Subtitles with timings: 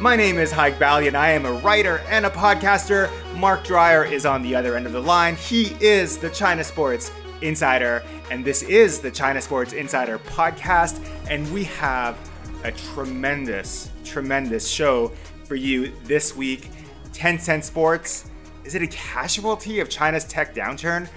[0.00, 3.10] My name is Haig Balian, and I am a writer and a podcaster.
[3.36, 5.36] Mark Dreyer is on the other end of the line.
[5.36, 11.06] He is the China Sports Insider, and this is the China Sports Insider podcast.
[11.28, 12.16] And we have
[12.64, 15.08] a tremendous, tremendous show
[15.44, 16.70] for you this week.
[17.12, 18.29] Tencent Sports,
[18.64, 21.08] is it a casualty of China's tech downturn?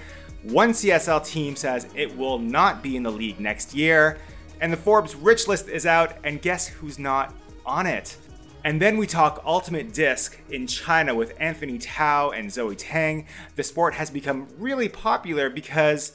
[0.42, 4.18] One CSL team says it will not be in the league next year.
[4.60, 7.34] And the Forbes rich list is out, and guess who's not
[7.66, 8.16] on it?
[8.64, 13.26] And then we talk Ultimate Disc in China with Anthony Tao and Zoey Tang.
[13.56, 16.12] The sport has become really popular because,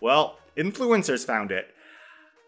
[0.00, 1.66] well, influencers found it.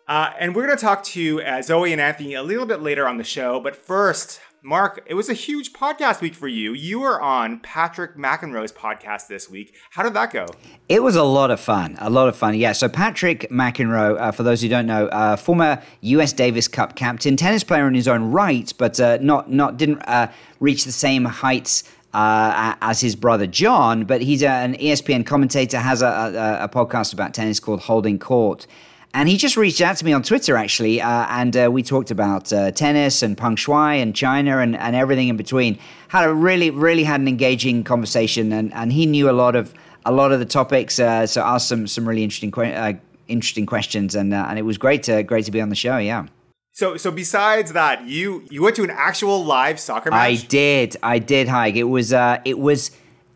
[0.08, 3.06] Uh, and we're going to talk to uh, Zoey and Anthony a little bit later
[3.06, 3.61] on the show.
[3.61, 6.73] But first, Mark, it was a huge podcast week for you.
[6.73, 9.75] You were on Patrick McEnroe's podcast this week.
[9.91, 10.47] How did that go?
[10.89, 11.98] It was a lot of fun.
[12.01, 12.55] A lot of fun.
[12.55, 12.73] Yeah.
[12.73, 16.33] So Patrick McEnroe, uh, for those who don't know, uh, former U.S.
[16.33, 20.33] Davis Cup captain, tennis player in his own right, but uh, not not didn't uh,
[20.61, 21.85] reach the same heights.
[22.14, 27.13] Uh, as his brother John, but he's an ESPN commentator, has a, a, a podcast
[27.13, 28.69] about tennis called Holding Court.
[29.14, 32.11] And he just reached out to me on Twitter, actually, uh, and uh, we talked
[32.11, 35.79] about uh, tennis and Peng Shuai and China and, and everything in between.
[36.08, 39.73] Had a really, really had an engaging conversation, and, and he knew a lot of
[40.05, 40.98] a lot of the topics.
[40.98, 42.95] Uh, so asked some some really interesting uh,
[43.29, 45.97] interesting questions, and uh, and it was great to great to be on the show.
[45.98, 46.27] Yeah.
[46.73, 50.19] So, so besides that, you you went to an actual live soccer match.
[50.19, 51.77] I did, I did, Haig.
[51.77, 52.91] It was uh, it was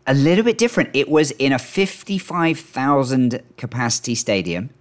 [0.05, 0.89] a little bit different.
[0.93, 4.71] It was in a fifty five thousand capacity stadium.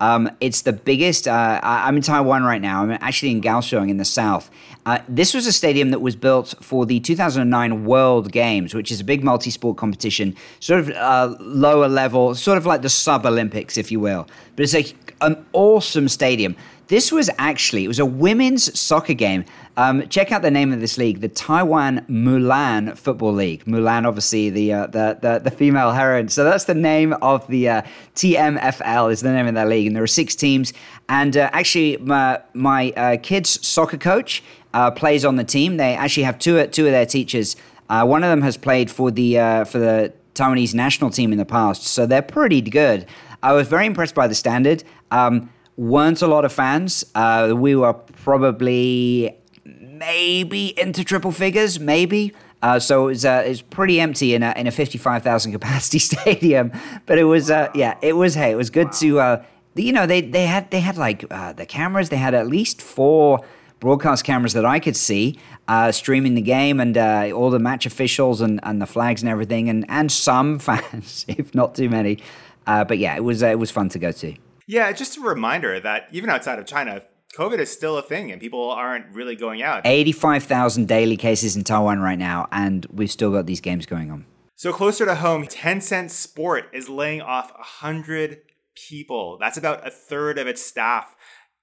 [0.00, 1.26] Um, it's the biggest.
[1.26, 2.82] Uh, I'm in Taiwan right now.
[2.82, 4.50] I'm actually in Kaohsiung in the south.
[4.86, 9.00] Uh, this was a stadium that was built for the 2009 World Games, which is
[9.00, 13.26] a big multi sport competition, sort of uh, lower level, sort of like the sub
[13.26, 14.26] Olympics, if you will.
[14.56, 14.86] But it's a,
[15.20, 16.56] an awesome stadium.
[16.88, 19.44] This was actually it was a women's soccer game.
[19.76, 23.66] Um, check out the name of this league, the Taiwan Mulan Football League.
[23.66, 26.28] Mulan, obviously the uh, the, the, the female heroine.
[26.28, 27.82] So that's the name of the uh,
[28.14, 30.72] TMFL is the name of that league, and there are six teams.
[31.10, 35.76] And uh, actually, my my uh, kids' soccer coach uh, plays on the team.
[35.76, 37.54] They actually have two two of their teachers.
[37.90, 39.34] Uh, one of them has played for the
[39.66, 43.04] for the Taiwanese national team in the past, so they're pretty good.
[43.42, 44.84] I was very impressed by the standard.
[45.10, 47.04] Um, weren't a lot of fans.
[47.14, 49.34] Uh, we were probably
[49.64, 52.34] maybe into triple figures, maybe.
[52.60, 56.00] Uh, so it was, uh, it was pretty empty in a, in a 55,000 capacity
[56.00, 56.72] stadium.
[57.06, 59.44] But it was, uh, yeah, it was, hey, it was good to, uh,
[59.76, 62.82] you know, they, they had, they had like uh, the cameras, they had at least
[62.82, 63.44] four
[63.78, 65.38] broadcast cameras that I could see
[65.68, 66.98] uh, streaming the game and
[67.32, 71.54] all the match officials and, and the flags and everything, and, and some fans, if
[71.54, 72.18] not too many.
[72.66, 74.34] but yeah, it was, it was fun to go to.
[74.68, 77.00] Yeah, just a reminder that even outside of China,
[77.34, 79.86] COVID is still a thing and people aren't really going out.
[79.86, 84.26] 85,000 daily cases in Taiwan right now, and we've still got these games going on.
[84.56, 88.42] So closer to home, Tencent Sport is laying off 100
[88.74, 89.38] people.
[89.40, 91.16] That's about a third of its staff.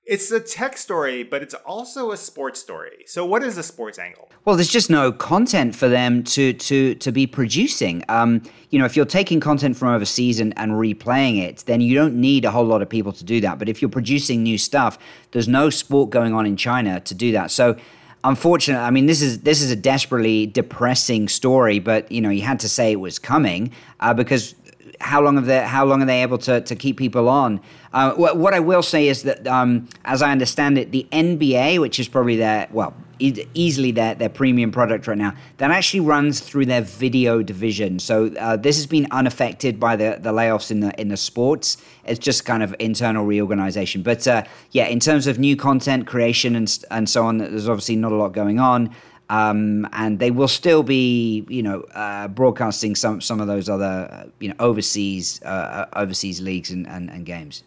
[0.06, 3.06] It's a tech story, but it's also a sports story.
[3.08, 4.30] So, what is the sports angle?
[4.46, 8.04] Well, there's just no content for them to to to be producing.
[8.08, 11.96] Um, you know, if you're taking content from overseas and, and replaying it, then you
[11.96, 13.58] don't need a whole lot of people to do that.
[13.58, 15.00] But if you're producing new stuff,
[15.32, 17.50] there's no sport going on in China to do that.
[17.50, 17.76] So,
[18.24, 21.80] unfortunately, I mean, this is this is a desperately depressing story.
[21.80, 23.72] But you know, you had to say it was coming
[24.02, 24.54] uh, because
[25.02, 27.60] how long are they how long are they able to to keep people on?
[27.94, 31.80] Uh, what, what, I will say is that, um, as I understand it, the NBA,
[31.80, 36.02] which is probably their well e- easily their their premium product right now, that actually
[36.02, 38.00] runs through their video division.
[38.00, 41.78] So uh, this has been unaffected by the the layoffs in the in the sports.
[42.04, 44.04] It's just kind of internal reorganization.
[44.04, 47.96] But uh, yeah, in terms of new content creation and and so on, there's obviously
[47.96, 48.94] not a lot going on.
[49.30, 54.08] Um, and they will still be, you know, uh, broadcasting some some of those other,
[54.12, 57.64] uh, you know, overseas uh, uh, overseas leagues and, and, and games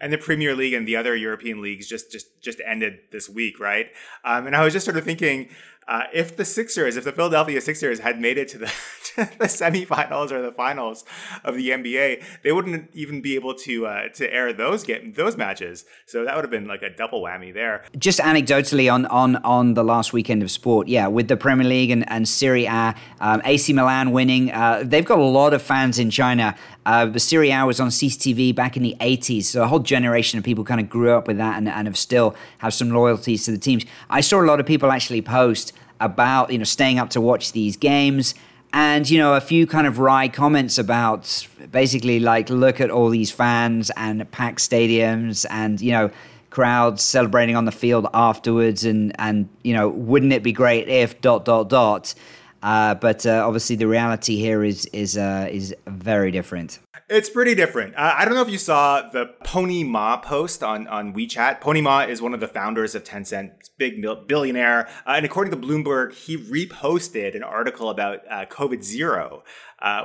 [0.00, 3.60] and the Premier League and the other European leagues just just just ended this week,
[3.60, 3.88] right?
[4.24, 5.50] Um, and I was just sort of thinking,
[5.90, 8.66] uh, if the Sixers, if the Philadelphia Sixers had made it to the,
[9.16, 11.04] to the semifinals or the finals
[11.42, 15.36] of the NBA, they wouldn't even be able to uh, to air those get those
[15.36, 15.84] matches.
[16.06, 17.84] So that would have been like a double whammy there.
[17.98, 21.90] Just anecdotally on on on the last weekend of sport, yeah, with the Premier League
[21.90, 25.98] and, and Serie A, um, AC Milan winning, uh, they've got a lot of fans
[25.98, 26.54] in China.
[26.86, 30.38] Uh, the Serie A was on CCTV back in the 80s, so a whole generation
[30.38, 33.44] of people kind of grew up with that and, and have still have some loyalties
[33.44, 33.84] to the teams.
[34.08, 37.52] I saw a lot of people actually post about you know staying up to watch
[37.52, 38.34] these games.
[38.72, 43.08] And you know a few kind of wry comments about basically like look at all
[43.08, 46.10] these fans and packed stadiums and you know
[46.50, 51.20] crowds celebrating on the field afterwards and and you know wouldn't it be great if
[51.20, 52.14] dot dot dot
[52.62, 56.78] uh, but uh, obviously the reality here is is uh, is very different
[57.08, 57.96] it's pretty different.
[57.96, 61.60] Uh, I don't know if you saw the Pony Ma post on, on WeChat.
[61.60, 64.86] Pony Ma is one of the founders of Tencent, big billionaire.
[65.04, 69.42] Uh, and according to Bloomberg, he reposted an article about uh, COVID zero,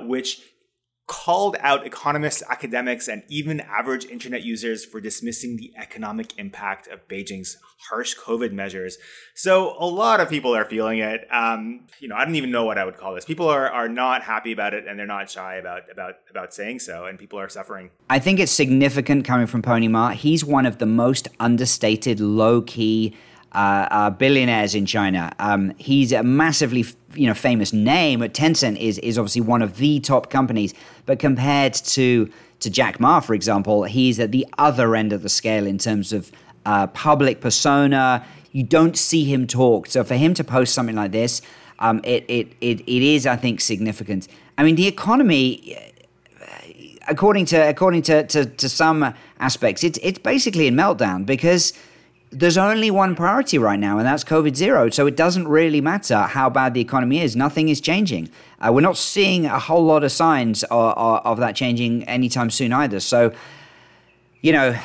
[0.01, 0.41] which
[1.07, 7.07] called out economists, academics, and even average internet users for dismissing the economic impact of
[7.07, 7.57] Beijing's
[7.89, 8.97] harsh COVID measures.
[9.35, 11.27] So a lot of people are feeling it.
[11.31, 13.25] Um, you know, I don't even know what I would call this.
[13.25, 16.79] People are, are not happy about it, and they're not shy about about about saying
[16.79, 17.05] so.
[17.05, 17.91] And people are suffering.
[18.09, 20.09] I think it's significant coming from Pony Ma.
[20.09, 23.15] He's one of the most understated, low key
[23.55, 25.31] uh, uh, billionaires in China.
[25.39, 26.83] Um, he's a massively,
[27.15, 28.19] you know, famous name.
[28.21, 30.73] Tencent is is obviously one of the top companies,
[31.05, 32.29] but compared to
[32.59, 36.13] to Jack Ma, for example, he's at the other end of the scale in terms
[36.13, 36.31] of
[36.65, 38.25] uh, public persona.
[38.51, 39.87] You don't see him talk.
[39.87, 41.41] So for him to post something like this,
[41.79, 44.27] um, it, it it it is, I think, significant.
[44.57, 45.93] I mean, the economy
[47.07, 51.73] according to according to, to, to some aspects, it's it's basically in meltdown because
[52.35, 54.89] there's only one priority right now, and that's COVID zero.
[54.89, 57.35] So it doesn't really matter how bad the economy is.
[57.35, 58.29] Nothing is changing.
[58.59, 62.73] Uh, we're not seeing a whole lot of signs of, of, that changing anytime soon
[62.73, 62.99] either.
[62.99, 63.33] So,
[64.41, 64.77] you know,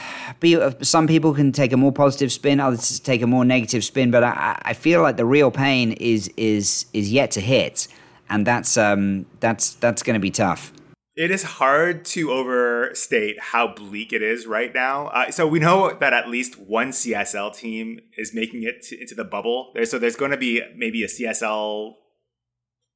[0.83, 4.11] some people can take a more positive spin, others take a more negative spin.
[4.11, 7.89] But I, I feel like the real pain is is is yet to hit,
[8.29, 10.73] and that's um, that's that's going to be tough.
[11.21, 15.09] It is hard to overstate how bleak it is right now.
[15.09, 19.15] Uh, so we know that at least one CSL team is making it to, into
[19.15, 19.71] the bubble.
[19.75, 21.93] There, so there's going to be maybe a CSL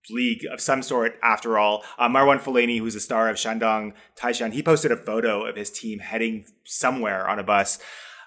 [0.09, 1.85] league of some sort after all.
[1.99, 5.71] Uh, Marwan Fellaini, who's a star of Shandong Taishan, he posted a photo of his
[5.71, 7.79] team heading somewhere on a bus.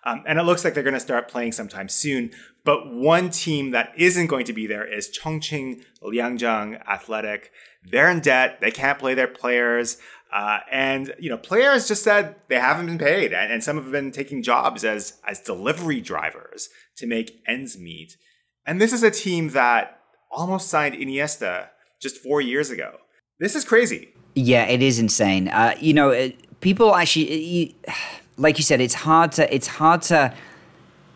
[0.07, 2.31] Um, and it looks like they're going to start playing sometime soon.
[2.63, 7.51] But one team that isn't going to be there is Chongqing Liangjiang Athletic.
[7.83, 8.59] They're in debt.
[8.61, 9.97] They can't play their players.
[10.31, 13.91] Uh, and you know, players just said they haven't been paid, and, and some have
[13.91, 18.17] been taking jobs as as delivery drivers to make ends meet.
[18.65, 19.99] And this is a team that
[20.29, 21.69] almost signed Iniesta
[22.01, 22.97] just four years ago.
[23.39, 24.13] This is crazy.
[24.35, 25.47] Yeah, it is insane.
[25.47, 27.75] Uh, you know, people actually,
[28.37, 30.33] like you said, it's hard to it's hard to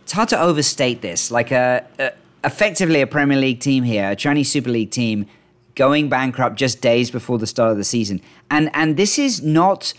[0.04, 1.32] it's hard to overstate this.
[1.32, 2.12] Like a, a
[2.44, 5.28] effectively a Premier League team here, a Chinese Super League team
[5.76, 8.22] going bankrupt just days before the start of the season.
[8.50, 9.94] And and this is not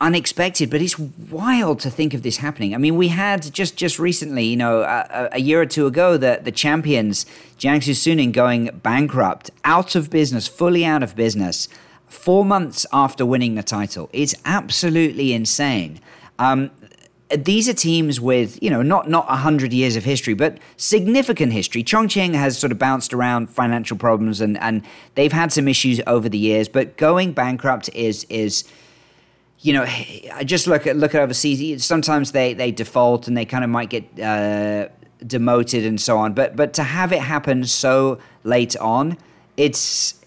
[0.00, 2.74] unexpected, but it's wild to think of this happening.
[2.74, 6.16] I mean, we had just just recently, you know, a, a year or two ago,
[6.16, 7.26] the the champions
[7.58, 11.68] Jiangsu Suning going bankrupt, out of business, fully out of business,
[12.08, 14.10] four months after winning the title.
[14.12, 16.00] It's absolutely insane.
[16.42, 16.70] Um,
[17.30, 21.82] these are teams with, you know, not not 100 years of history, but significant history.
[21.82, 24.82] Chongqing has sort of bounced around financial problems and and
[25.14, 28.64] they've had some issues over the years, but going bankrupt is is
[29.60, 31.84] you know, I just look at look at overseas.
[31.84, 34.88] Sometimes they they default and they kind of might get uh,
[35.24, 36.34] demoted and so on.
[36.34, 39.16] But but to have it happen so late on,
[39.56, 40.20] it's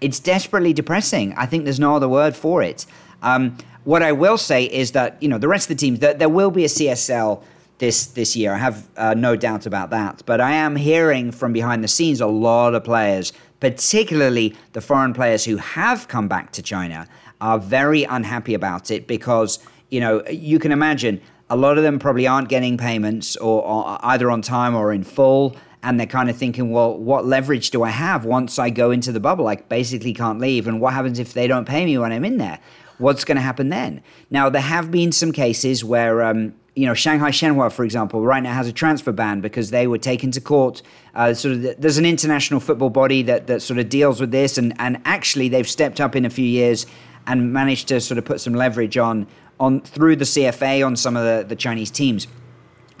[0.00, 1.34] it's desperately depressing.
[1.36, 2.86] I think there's no other word for it.
[3.22, 3.58] Um,
[3.90, 6.28] what I will say is that you know the rest of the teams, that there
[6.28, 7.42] will be a CSL
[7.78, 8.54] this this year.
[8.54, 10.22] I have uh, no doubt about that.
[10.26, 15.12] But I am hearing from behind the scenes a lot of players, particularly the foreign
[15.12, 17.08] players who have come back to China,
[17.40, 21.98] are very unhappy about it because you know you can imagine a lot of them
[21.98, 26.28] probably aren't getting payments or, or either on time or in full and they're kind
[26.30, 29.48] of thinking, well, what leverage do I have once I go into the bubble?
[29.48, 30.68] I basically can't leave.
[30.68, 32.58] And what happens if they don't pay me when I'm in there?
[33.00, 34.02] What's going to happen then?
[34.30, 38.42] Now, there have been some cases where, um, you know, Shanghai Shenhua, for example, right
[38.42, 40.82] now has a transfer ban because they were taken to court.
[41.14, 44.58] Uh, sort of, there's an international football body that, that sort of deals with this,
[44.58, 46.86] and, and actually they've stepped up in a few years
[47.26, 49.26] and managed to sort of put some leverage on
[49.58, 52.26] on through the CFA on some of the, the Chinese teams.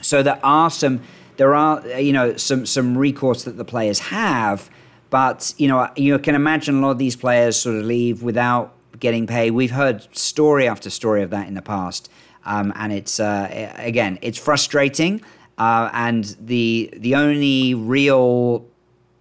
[0.02, 1.00] So there are some
[1.36, 4.70] there are you know some some recourse that the players have,
[5.08, 8.74] but you know you can imagine a lot of these players sort of leave without
[9.00, 9.50] getting paid.
[9.50, 12.10] We've heard story after story of that in the past,
[12.44, 15.22] um, and it's uh, again it's frustrating.
[15.58, 18.66] Uh, and the the only real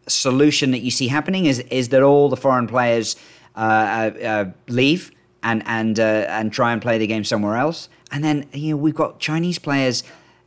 [0.07, 3.15] solution that you see happening is is that all the foreign players
[3.55, 5.12] uh, uh, uh leave
[5.43, 7.89] and and and try and play the game somewhere else.
[8.12, 10.03] And then you know we've got Chinese players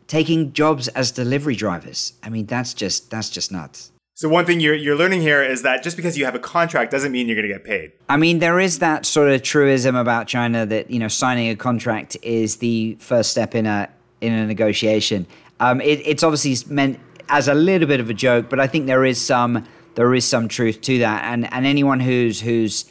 [0.07, 2.15] taking jobs as delivery drivers.
[2.23, 3.93] I mean that's just that's just nuts.
[4.23, 6.93] So one thing you're you're learning here is that just because you have a contract
[6.93, 7.91] doesn't mean you're going to get paid.
[8.09, 11.57] I mean there is that sort of truism about China that you know signing a
[11.57, 13.89] contract is the first step in a
[14.21, 15.27] in a negotiation.
[15.59, 17.01] Um, it, it's obviously meant
[17.31, 20.25] as a little bit of a joke, but I think there is some there is
[20.25, 21.25] some truth to that.
[21.25, 22.85] And and anyone who's who's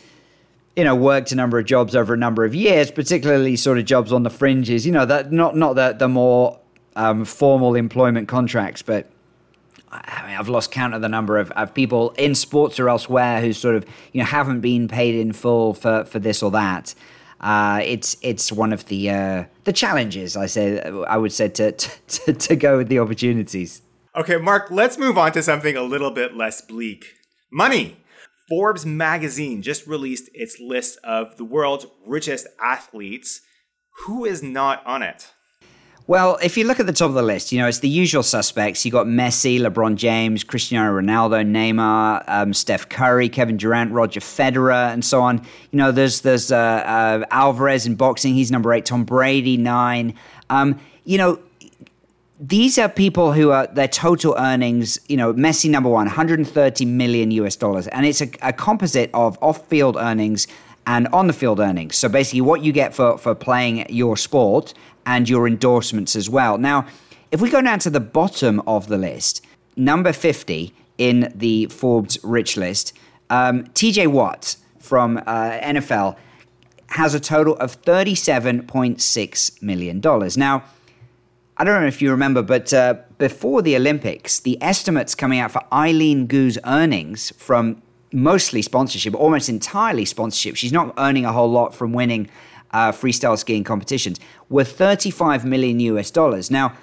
[0.76, 3.86] you know, worked a number of jobs over a number of years, particularly sort of
[3.86, 4.86] jobs on the fringes.
[4.86, 6.60] You know, that not not the the more
[6.98, 9.10] um, formal employment contracts, but
[9.92, 13.42] I mean, I've lost count of the number of, of people in sports or elsewhere
[13.42, 16.96] who sort of you know haven't been paid in full for, for this or that.
[17.42, 21.72] Uh, it's it's one of the uh, the challenges I say I would say to,
[21.72, 23.82] to to go with the opportunities.
[24.16, 27.06] Okay, Mark, let's move on to something a little bit less bleak.
[27.52, 27.98] Money.
[28.50, 33.40] Forbes magazine just released its list of the world's richest athletes.
[34.06, 35.32] Who is not on it?
[36.08, 38.24] Well, if you look at the top of the list, you know, it's the usual
[38.24, 38.84] suspects.
[38.86, 44.92] You got Messi, LeBron James, Cristiano Ronaldo, Neymar, um, Steph Curry, Kevin Durant, Roger Federer,
[44.92, 45.38] and so on.
[45.72, 48.34] You know, there's there's uh, uh, Alvarez in boxing.
[48.34, 48.86] He's number eight.
[48.86, 50.16] Tom Brady, nine.
[50.50, 51.40] Um, you know,
[52.40, 57.30] these are people who are their total earnings, you know, Messi number one, 130 million
[57.32, 57.88] US dollars.
[57.88, 60.48] And it's a, a composite of off field earnings
[60.88, 61.96] and on the field earnings.
[61.96, 64.74] So basically, what you get for, for playing your sport
[65.06, 66.58] and your endorsements as well.
[66.58, 66.86] Now,
[67.32, 72.20] if we go down to the bottom of the list, number 50 in the Forbes
[72.24, 72.94] rich list,
[73.30, 75.22] um, TJ Watt from uh,
[75.62, 76.18] NFL
[76.90, 80.02] has a total of $37.6 million.
[80.36, 80.64] Now,
[81.58, 85.52] I don't know if you remember, but uh, before the Olympics, the estimates coming out
[85.52, 87.82] for Eileen Gu's earnings from
[88.12, 92.30] mostly sponsorship, almost entirely sponsorship, she's not earning a whole lot from winning
[92.74, 96.52] uh, freestyle skiing competitions, were 35 million US dollars.
[96.52, 96.74] Now,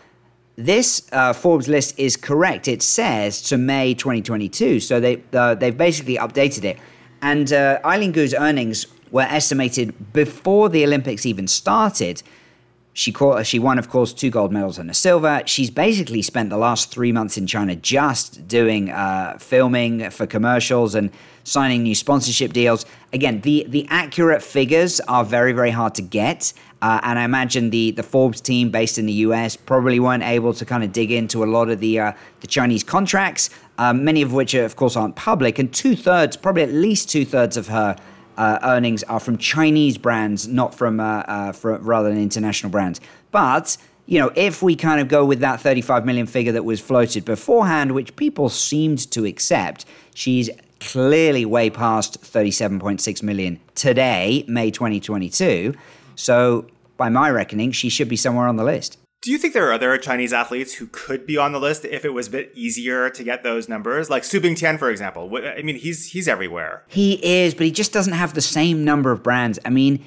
[0.57, 2.67] this uh, Forbes list is correct.
[2.67, 6.79] It says to May 2022, so they uh, they've basically updated it.
[7.23, 12.23] And uh, Eileen Gu's earnings were estimated before the Olympics even started
[12.99, 15.41] she caught, she won, of course, two gold medals and a silver.
[15.47, 20.97] She's basically spent the last three months in China just doing uh, filming for commercials
[20.97, 21.13] and
[21.45, 22.85] signing new sponsorship deals.
[23.13, 26.53] Again, the the accurate figures are very very hard to get,
[26.83, 29.55] uh, and I imagine the the Forbes team based in the U.S.
[29.55, 32.83] probably weren't able to kind of dig into a lot of the uh, the Chinese
[32.83, 36.73] contracts, um, many of which, are, of course, aren't public, and two thirds, probably at
[36.73, 37.95] least two thirds of her
[38.39, 43.01] uh, earnings are from Chinese brands, not from, uh, uh, for, rather than international brands.
[43.31, 43.77] But
[44.07, 47.27] you know, if we kind of go with that 35 million figure that was floated
[47.27, 50.49] beforehand, which people seemed to accept, she's
[50.81, 55.75] clearly way past 37.6 million today, May 2022.
[56.15, 56.67] So,
[56.97, 58.99] by my reckoning, she should be somewhere on the list.
[59.21, 62.05] Do you think there are other Chinese athletes who could be on the list if
[62.05, 64.09] it was a bit easier to get those numbers?
[64.09, 65.29] Like Su Bingtian, for example.
[65.37, 66.85] I mean, he's he's everywhere.
[66.87, 69.59] He is, but he just doesn't have the same number of brands.
[69.65, 70.05] I mean,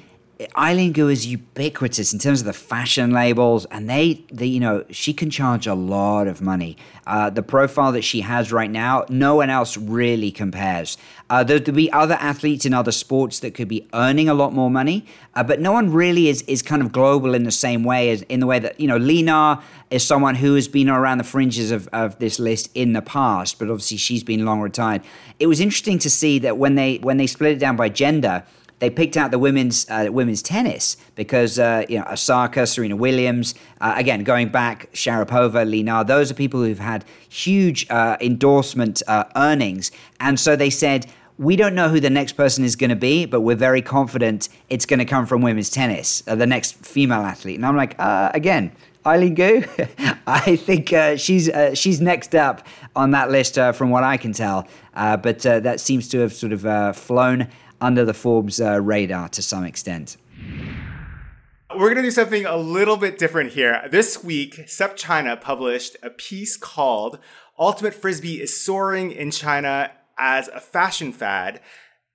[0.56, 4.84] Eileen Gu is ubiquitous in terms of the fashion labels, and they, they you know,
[4.90, 6.76] she can charge a lot of money.
[7.06, 10.96] Uh, the profile that she has right now, no one else really compares.
[11.28, 14.52] Uh, there will be other athletes in other sports that could be earning a lot
[14.52, 17.84] more money, uh, but no one really is is kind of global in the same
[17.84, 20.88] way as in the way that you know Li Na is someone who has been
[20.88, 24.60] around the fringes of, of this list in the past, but obviously she's been long
[24.60, 25.02] retired.
[25.38, 28.44] It was interesting to see that when they when they split it down by gender
[28.82, 33.54] they picked out the women's uh, women's tennis because uh, you know Osaka, Serena Williams,
[33.80, 39.00] uh, again going back Sharapova, Li Na, those are people who've had huge uh, endorsement
[39.06, 41.06] uh, earnings, and so they said.
[41.38, 44.50] We don't know who the next person is going to be, but we're very confident
[44.68, 47.56] it's going to come from women's tennis, uh, the next female athlete.
[47.56, 48.70] And I'm like, again,
[49.04, 49.64] Eileen Gu,
[50.26, 54.18] I think uh, she's uh, she's next up on that list uh, from what I
[54.18, 54.68] can tell.
[54.94, 57.48] but that seems to have sort of flown
[57.82, 60.16] under the Forbes uh, radar to some extent.
[61.74, 63.82] We're going to do something a little bit different here.
[63.90, 67.18] This week, SupChina published a piece called
[67.58, 71.60] Ultimate Frisbee is Soaring in China as a Fashion Fad,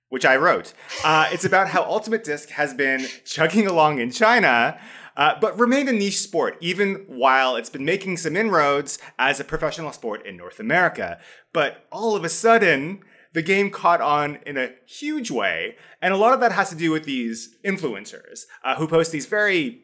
[0.08, 0.72] which I wrote.
[1.04, 4.78] Uh, it's about how Ultimate Disc has been chugging along in China.
[5.16, 9.44] Uh, but remained a niche sport even while it's been making some inroads as a
[9.44, 11.18] professional sport in North America.
[11.52, 13.00] But all of a sudden,
[13.32, 15.76] the game caught on in a huge way.
[16.00, 19.26] And a lot of that has to do with these influencers uh, who post these
[19.26, 19.82] very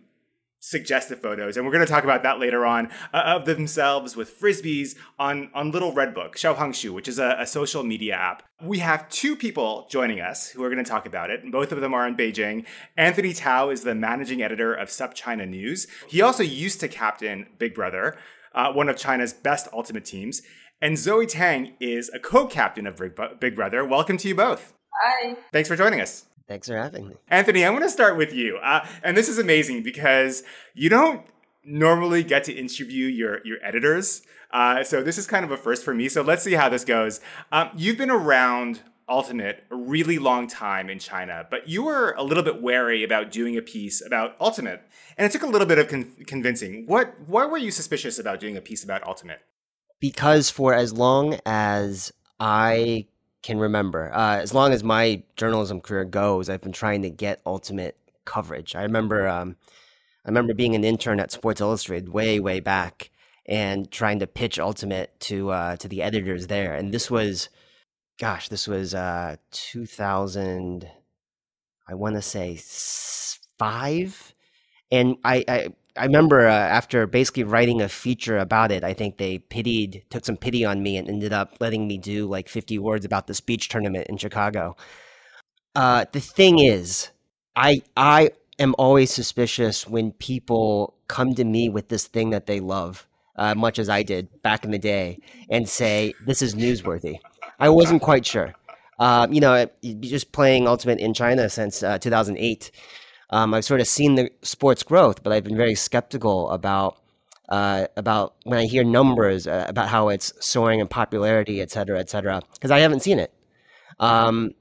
[0.64, 1.56] suggestive photos.
[1.56, 5.50] And we're going to talk about that later on uh, of themselves with frisbees on,
[5.52, 8.42] on Little Red Book, Xiaohongshu, which is a, a social media app.
[8.62, 11.40] We have two people joining us who are going to talk about it.
[11.52, 12.64] Both of them are in Beijing.
[12.96, 15.86] Anthony Tao is the managing editor of SupChina News.
[16.08, 18.16] He also used to captain Big Brother,
[18.54, 20.40] uh, one of China's best ultimate teams.
[20.84, 23.00] And Zoey Tang is a co captain of
[23.40, 23.86] Big Brother.
[23.86, 24.74] Welcome to you both.
[24.92, 25.34] Hi.
[25.50, 26.26] Thanks for joining us.
[26.46, 27.14] Thanks for having me.
[27.28, 28.58] Anthony, I want to start with you.
[28.58, 30.42] Uh, and this is amazing because
[30.74, 31.26] you don't
[31.64, 34.24] normally get to interview your, your editors.
[34.50, 36.06] Uh, so this is kind of a first for me.
[36.10, 37.22] So let's see how this goes.
[37.50, 42.22] Um, you've been around Ultimate a really long time in China, but you were a
[42.22, 44.82] little bit wary about doing a piece about Ultimate.
[45.16, 46.84] And it took a little bit of con- convincing.
[46.86, 49.40] What, why were you suspicious about doing a piece about Ultimate?
[50.00, 53.06] Because for as long as I
[53.42, 57.40] can remember, uh, as long as my journalism career goes, I've been trying to get
[57.46, 58.74] ultimate coverage.
[58.74, 59.56] I remember, um,
[60.24, 63.10] I remember being an intern at Sports Illustrated way, way back,
[63.46, 66.74] and trying to pitch Ultimate to uh, to the editors there.
[66.74, 67.50] And this was,
[68.18, 70.88] gosh, this was uh, 2000.
[71.86, 72.58] I want to say
[73.58, 74.34] five,
[74.90, 79.16] and I, I I remember uh, after basically writing a feature about it, I think
[79.16, 82.78] they pitied, took some pity on me, and ended up letting me do like 50
[82.78, 84.76] words about the speech tournament in Chicago.
[85.76, 87.10] Uh, the thing is,
[87.56, 92.60] I I am always suspicious when people come to me with this thing that they
[92.60, 95.18] love, uh, much as I did back in the day,
[95.50, 97.18] and say this is newsworthy.
[97.58, 98.54] I wasn't quite sure.
[98.98, 99.68] Uh, you know,
[100.00, 102.70] just playing Ultimate in China since uh, 2008
[103.34, 106.92] um, I've sort of seen the sports growth, but I've been very skeptical about
[107.48, 111.98] uh, about when I hear numbers uh, about how it's soaring in popularity, et cetera,
[111.98, 113.32] et cetera, because I haven't seen it.
[113.98, 114.52] Um,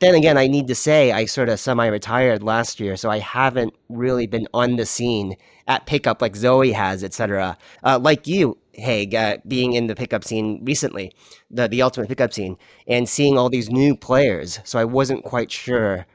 [0.00, 3.74] then again, I need to say I sort of semi-retired last year, so I haven't
[3.88, 5.36] really been on the scene
[5.66, 7.56] at pickup like Zoey has, et cetera.
[7.82, 11.12] Uh, like you, Haig, uh, being in the pickup scene recently,
[11.50, 14.60] the the ultimate pickup scene, and seeing all these new players.
[14.64, 16.06] So I wasn't quite sure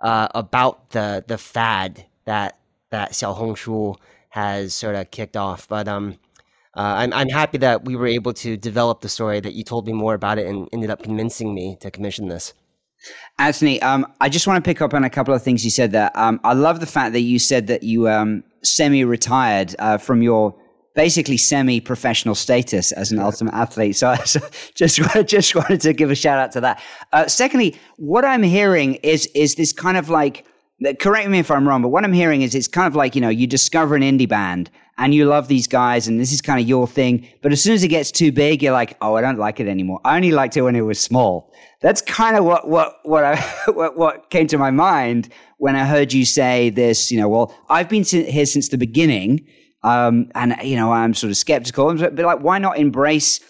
[0.00, 2.58] uh, about the the fad that
[2.90, 3.96] that Xiaohongshu
[4.30, 5.68] has sort of kicked off.
[5.68, 6.18] But um,
[6.76, 9.86] uh, I'm I'm happy that we were able to develop the story that you told
[9.86, 12.54] me more about it and ended up convincing me to commission this.
[13.38, 15.92] Anthony, um, I just want to pick up on a couple of things you said
[15.92, 16.10] there.
[16.14, 20.54] Um, I love the fact that you said that you um, semi-retired uh, from your
[21.00, 23.24] basically semi-professional status as an yeah.
[23.24, 23.96] ultimate athlete.
[23.96, 24.38] So, so,
[24.74, 26.82] just just wanted to give a shout out to that.
[27.14, 30.44] Uh, secondly, what I'm hearing is is this kind of like
[30.98, 33.22] correct me if I'm wrong, but what I'm hearing is it's kind of like you
[33.22, 36.60] know you discover an indie band and you love these guys and this is kind
[36.60, 39.22] of your thing, but as soon as it gets too big, you're like, oh, I
[39.22, 40.00] don't like it anymore.
[40.04, 41.50] I only liked it when it was small.
[41.80, 43.36] That's kind of what what what I
[43.68, 47.10] what, what came to my mind when I heard you say this.
[47.10, 49.46] You know, well, I've been here since the beginning
[49.82, 51.94] um, and, you know, I'm sort of skeptical.
[51.94, 53.40] But like, why not embrace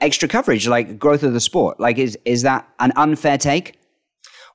[0.00, 1.80] extra coverage, like growth of the sport?
[1.80, 3.78] Like, is, is that an unfair take?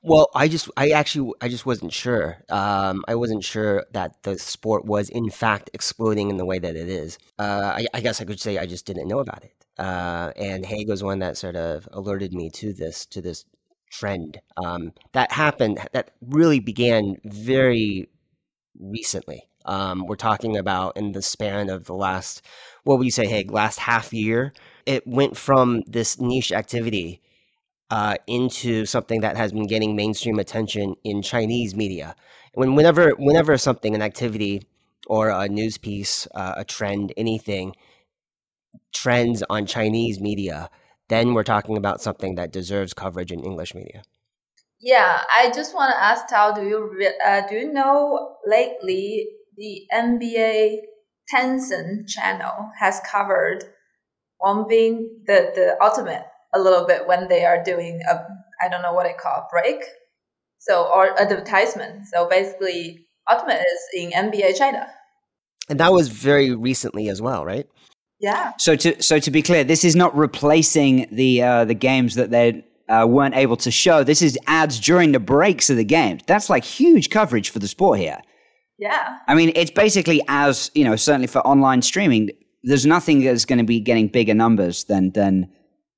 [0.02, 2.42] Well, I just, I actually, I just wasn't sure.
[2.48, 6.74] Um, I wasn't sure that the sport was in fact exploding in the way that
[6.74, 7.18] it is.
[7.38, 9.52] Uh, I, I, guess I could say I just didn't know about it.
[9.78, 13.44] Uh, and Haig was one that sort of alerted me to this, to this
[13.90, 15.80] trend um, that happened.
[15.92, 18.08] That really began very
[18.78, 19.49] recently.
[19.64, 22.42] Um, we're talking about in the span of the last,
[22.84, 24.52] what would you say, hey, last half year,
[24.86, 27.20] it went from this niche activity
[27.90, 32.14] uh, into something that has been getting mainstream attention in Chinese media.
[32.54, 34.62] When whenever whenever something, an activity
[35.06, 37.74] or a news piece, uh, a trend, anything
[38.92, 40.70] trends on Chinese media,
[41.08, 44.02] then we're talking about something that deserves coverage in English media.
[44.80, 49.28] Yeah, I just want to ask Tao, do you uh, do you know lately
[49.60, 50.78] the NBA
[51.32, 53.64] Tencent channel has covered
[54.68, 58.14] Being the the ultimate a little bit when they are doing a
[58.64, 59.84] I don't know what they call break,
[60.58, 62.06] so or advertisement.
[62.12, 64.86] So basically, ultimate is in NBA China.
[65.68, 67.66] And that was very recently as well, right?
[68.18, 68.52] Yeah.
[68.58, 72.30] So to so to be clear, this is not replacing the uh, the games that
[72.30, 74.02] they uh, weren't able to show.
[74.04, 76.22] This is ads during the breaks of the games.
[76.26, 78.20] That's like huge coverage for the sport here.
[78.80, 79.18] Yeah.
[79.28, 82.30] I mean, it's basically as you know, certainly for online streaming.
[82.62, 85.48] There's nothing that's going to be getting bigger numbers than than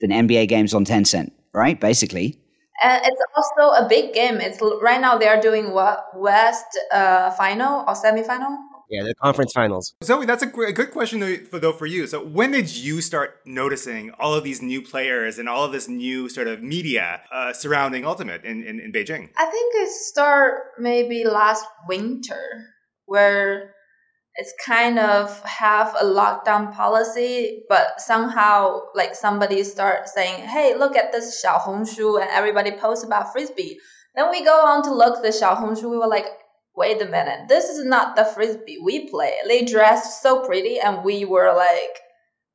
[0.01, 1.81] than NBA games on Tencent, right?
[1.81, 2.39] Basically.
[2.83, 4.41] And it's also a big game.
[4.41, 8.57] It's right now they are doing what West uh, final or semifinal
[8.93, 9.95] yeah, the conference finals.
[10.05, 12.07] Zoey, that's a, great, a good question though for, though for you.
[12.07, 15.89] So, when did you start noticing all of these new players and all of this
[15.89, 19.31] new sort of media uh, surrounding Ultimate in, in, in Beijing?
[19.39, 22.67] I think it started maybe last winter,
[23.07, 23.73] where
[24.35, 30.97] it's kind of have a lockdown policy, but somehow like somebody start saying, "Hey, look
[30.97, 33.79] at this Xiaohongshu," and everybody posts about frisbee.
[34.15, 35.91] Then we go on to look the Xiaohongshu.
[35.91, 36.27] We were like,
[36.77, 39.35] wait a minute, this is not the frisbee we play.
[39.47, 41.99] They dressed so pretty, and we were like,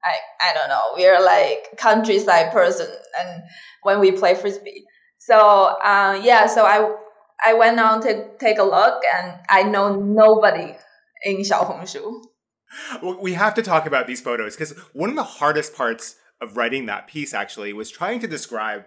[0.03, 2.87] I I don't know, we are like countryside person,
[3.19, 3.43] and
[3.83, 4.85] when we play frisbee,
[5.17, 6.95] so uh, yeah, so I
[7.45, 10.75] I went on to take a look, and I know nobody
[11.23, 12.23] in Xiaohongshu.
[13.21, 16.85] We have to talk about these photos because one of the hardest parts of writing
[16.85, 18.85] that piece actually was trying to describe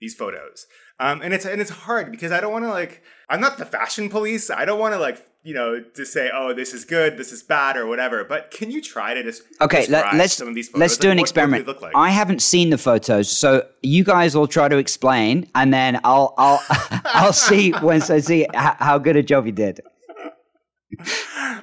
[0.00, 0.66] these photos.
[0.98, 3.64] Um, and it's and it's hard because I don't want to like I'm not the
[3.64, 4.50] fashion police.
[4.50, 7.42] I don't want to like you know to say oh this is good, this is
[7.42, 8.24] bad or whatever.
[8.24, 9.86] But can you try to just okay?
[9.86, 10.80] Let, us some of these photos?
[10.80, 11.66] let's do like, an what, experiment.
[11.66, 11.92] What like?
[11.96, 16.34] I haven't seen the photos, so you guys will try to explain, and then I'll
[16.36, 16.60] I'll
[17.04, 19.80] I'll see once I see how good a job you did.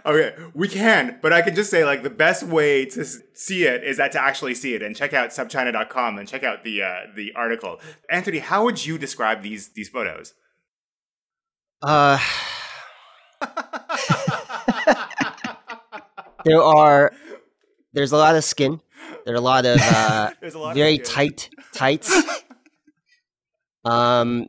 [0.05, 3.83] Okay, we can, but I can just say like the best way to see it
[3.83, 7.01] is that to actually see it and check out supchina.com and check out the uh,
[7.15, 7.79] the article.
[8.09, 10.33] Anthony, how would you describe these these photos?
[11.81, 12.19] Uh
[16.45, 17.11] there are
[17.93, 18.81] there's a lot of skin.
[19.25, 22.11] There are a lot of uh, lot very of tight tights.
[23.85, 24.47] um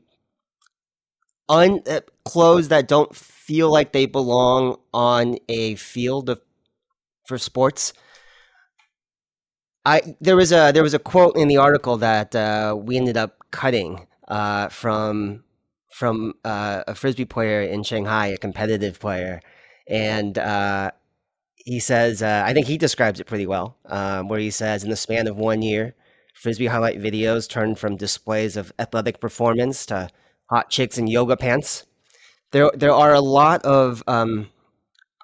[1.49, 3.15] un uh, clothes that don't
[3.49, 6.39] feel like they belong on a field of,
[7.27, 7.95] for sports.
[9.87, 13.17] I there was a there was a quote in the article that uh, we ended
[13.17, 15.45] up cutting uh, from
[15.91, 19.41] from uh, a frisbee player in Shanghai, a competitive player,
[19.89, 20.91] and uh,
[21.57, 24.91] he says uh, I think he describes it pretty well, um, where he says in
[24.91, 25.95] the span of one year,
[26.35, 30.11] frisbee highlight videos turned from displays of athletic performance to
[30.51, 31.87] hot chicks in yoga pants
[32.53, 34.49] there there are a lot of um,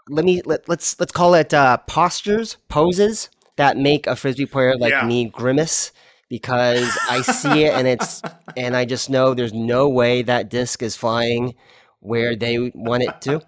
[0.08, 4.76] let me let, let's let's call it uh, postures poses that make a frisbee player
[4.76, 5.06] like yeah.
[5.06, 5.92] me grimace
[6.28, 8.22] because I see it and it's
[8.56, 11.54] and I just know there's no way that disc is flying
[12.00, 13.40] where they want it to.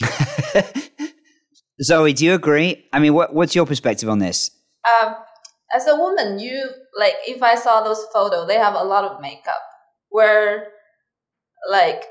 [1.82, 2.86] Zoey, do you agree?
[2.92, 4.50] I mean, what what's your perspective on this?
[5.02, 5.14] Um,
[5.74, 9.20] as a woman, you like if I saw those photos, they have a lot of
[9.20, 9.60] makeup.
[10.08, 10.68] Where
[11.68, 12.04] like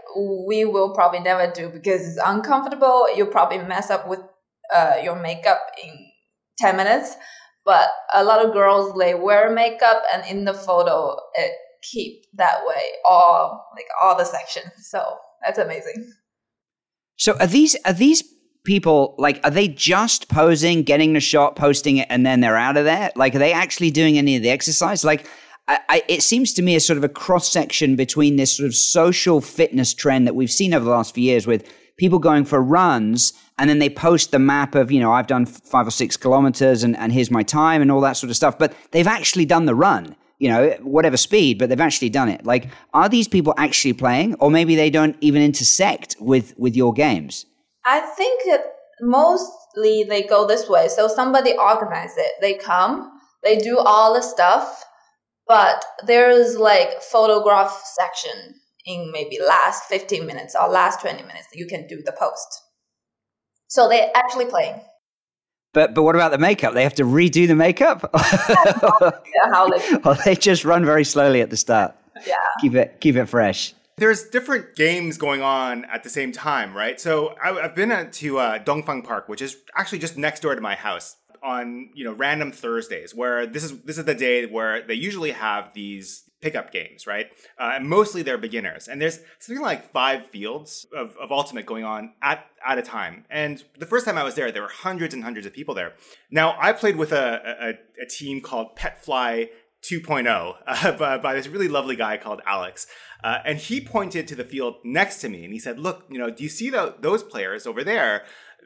[0.48, 3.08] we will probably never do because it's uncomfortable.
[3.15, 4.20] You'll probably mess up with
[4.74, 5.94] uh, your makeup in
[6.60, 7.15] 10 minutes.
[7.63, 12.60] But a lot of girls, they wear makeup and in the photo, it keep that
[12.65, 14.72] way all like all the sections.
[14.78, 15.04] So
[15.44, 16.13] that's amazing.
[17.18, 18.24] So are these are these
[18.65, 22.78] people like are they just posing, getting the shot, posting it, and then they're out
[22.78, 23.12] of there?
[23.15, 25.04] Like are they actually doing any of the exercise?
[25.04, 25.28] Like
[25.67, 28.75] I, it seems to me a sort of a cross section between this sort of
[28.75, 32.62] social fitness trend that we've seen over the last few years with people going for
[32.62, 36.17] runs and then they post the map of, you know, I've done five or six
[36.17, 38.60] kilometers and, and here's my time and all that sort of stuff.
[38.60, 42.45] But they've actually done the run, you know, whatever speed, but they've actually done it.
[42.45, 46.93] Like, are these people actually playing or maybe they don't even intersect with, with your
[46.93, 47.47] games?
[47.86, 48.65] I think that
[49.01, 50.89] mostly they go this way.
[50.89, 52.34] So somebody organizes it.
[52.39, 53.12] They come,
[53.43, 54.85] they do all the stuff
[55.47, 58.55] but there is like photograph section
[58.86, 62.62] in maybe last 15 minutes or last 20 minutes you can do the post.
[63.67, 64.79] So they're actually playing
[65.75, 66.73] but but what about the makeup?
[66.73, 68.10] They have to redo the makeup?
[68.13, 69.12] Yeah,
[69.51, 71.93] how they, or they just run very slowly at the start.
[72.25, 72.36] Yeah.
[72.62, 73.75] Keep it keep it fresh.
[73.97, 76.99] There's different games going on at the same time, right?
[76.99, 80.60] So I, have been to uh, Dongfang Park, which is actually just next door to
[80.60, 84.81] my house on you know random Thursdays where this is this is the day where
[84.81, 87.27] they usually have these pickup games, right?
[87.58, 92.13] Uh, mostly they're beginners, and there's something like five fields of, of ultimate going on
[92.21, 93.25] at at a time.
[93.29, 95.93] And the first time I was there, there were hundreds and hundreds of people there.
[96.31, 99.49] Now I played with a a, a team called Petfly
[99.84, 102.88] 2.0 uh, by, by, this really lovely guy called Alex.
[103.23, 106.17] Uh, and he pointed to the field next to me and he said, Look, you
[106.17, 108.23] know, do you see the, those players over there?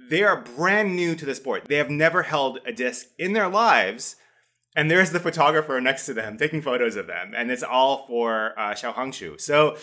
[0.10, 1.66] They are brand new to the sport.
[1.66, 4.16] They have never held a disc in their lives
[4.76, 8.58] and there's the photographer next to them taking photos of them, and it's all for
[8.58, 9.42] uh, Xiaohongshu.
[9.42, 9.78] So,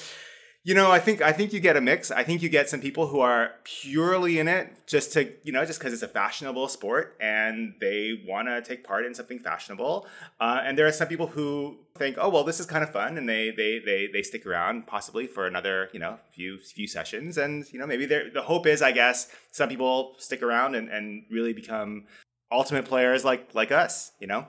[0.66, 2.10] you know, I think I think you get a mix.
[2.10, 5.64] I think you get some people who are purely in it just to, you know,
[5.64, 10.08] just because it's a fashionable sport and they want to take part in something fashionable.
[10.40, 13.16] Uh, and there are some people who think, oh well, this is kind of fun,
[13.16, 17.38] and they they they they stick around possibly for another, you know, few few sessions.
[17.38, 21.26] And you know, maybe the hope is, I guess, some people stick around and, and
[21.30, 22.06] really become
[22.50, 24.10] ultimate players like like us.
[24.18, 24.48] You know.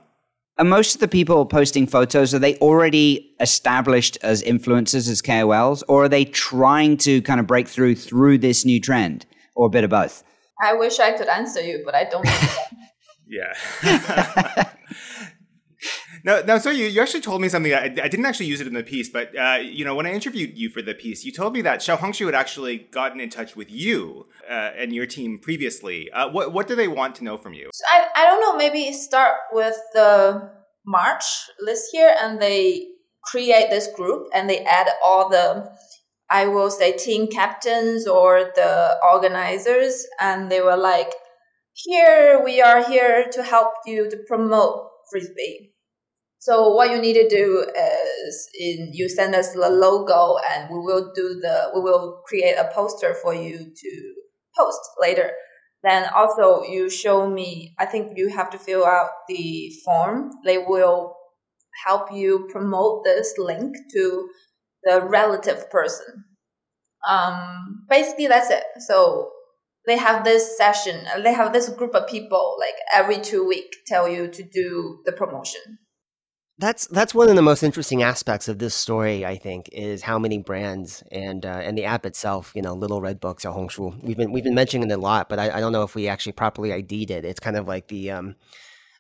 [0.60, 5.84] Are most of the people posting photos, are they already established as influencers, as KOLs,
[5.88, 9.70] or are they trying to kind of break through through this new trend, or a
[9.70, 10.24] bit of both?
[10.60, 12.28] I wish I could answer you, but I don't
[13.28, 14.72] yeah.
[16.28, 16.58] No, no.
[16.58, 17.74] So you, you actually told me something.
[17.74, 20.12] I, I didn't actually use it in the piece, but uh, you know, when I
[20.12, 23.30] interviewed you for the piece, you told me that Xiao Xiaohongshu had actually gotten in
[23.30, 26.12] touch with you uh, and your team previously.
[26.12, 27.70] Uh, what what do they want to know from you?
[27.74, 28.58] So I I don't know.
[28.58, 30.52] Maybe start with the
[30.86, 31.24] March
[31.62, 32.88] list here, and they
[33.24, 35.72] create this group and they add all the
[36.30, 41.14] I will say team captains or the organizers, and they were like,
[41.72, 45.77] "Here we are here to help you to promote frisbee."
[46.40, 50.80] So what you need to do is in you send us the logo and we
[50.80, 54.14] will do the we will create a poster for you to
[54.58, 55.32] post later.
[55.84, 60.32] Then also you show me I think you have to fill out the form.
[60.46, 61.16] They will
[61.86, 64.30] help you promote this link to
[64.84, 66.26] the relative person.
[67.08, 68.64] Um basically that's it.
[68.88, 69.32] So
[69.88, 74.08] they have this session, they have this group of people like every two week tell
[74.08, 75.80] you to do the promotion.
[76.60, 79.24] That's that's one of the most interesting aspects of this story.
[79.24, 82.52] I think is how many brands and uh, and the app itself.
[82.56, 84.04] You know, Little Red Books or Hongshu.
[84.04, 86.08] We've been we've been mentioning it a lot, but I, I don't know if we
[86.08, 87.26] actually properly ID'd it.
[87.26, 88.36] It's kind of like the um,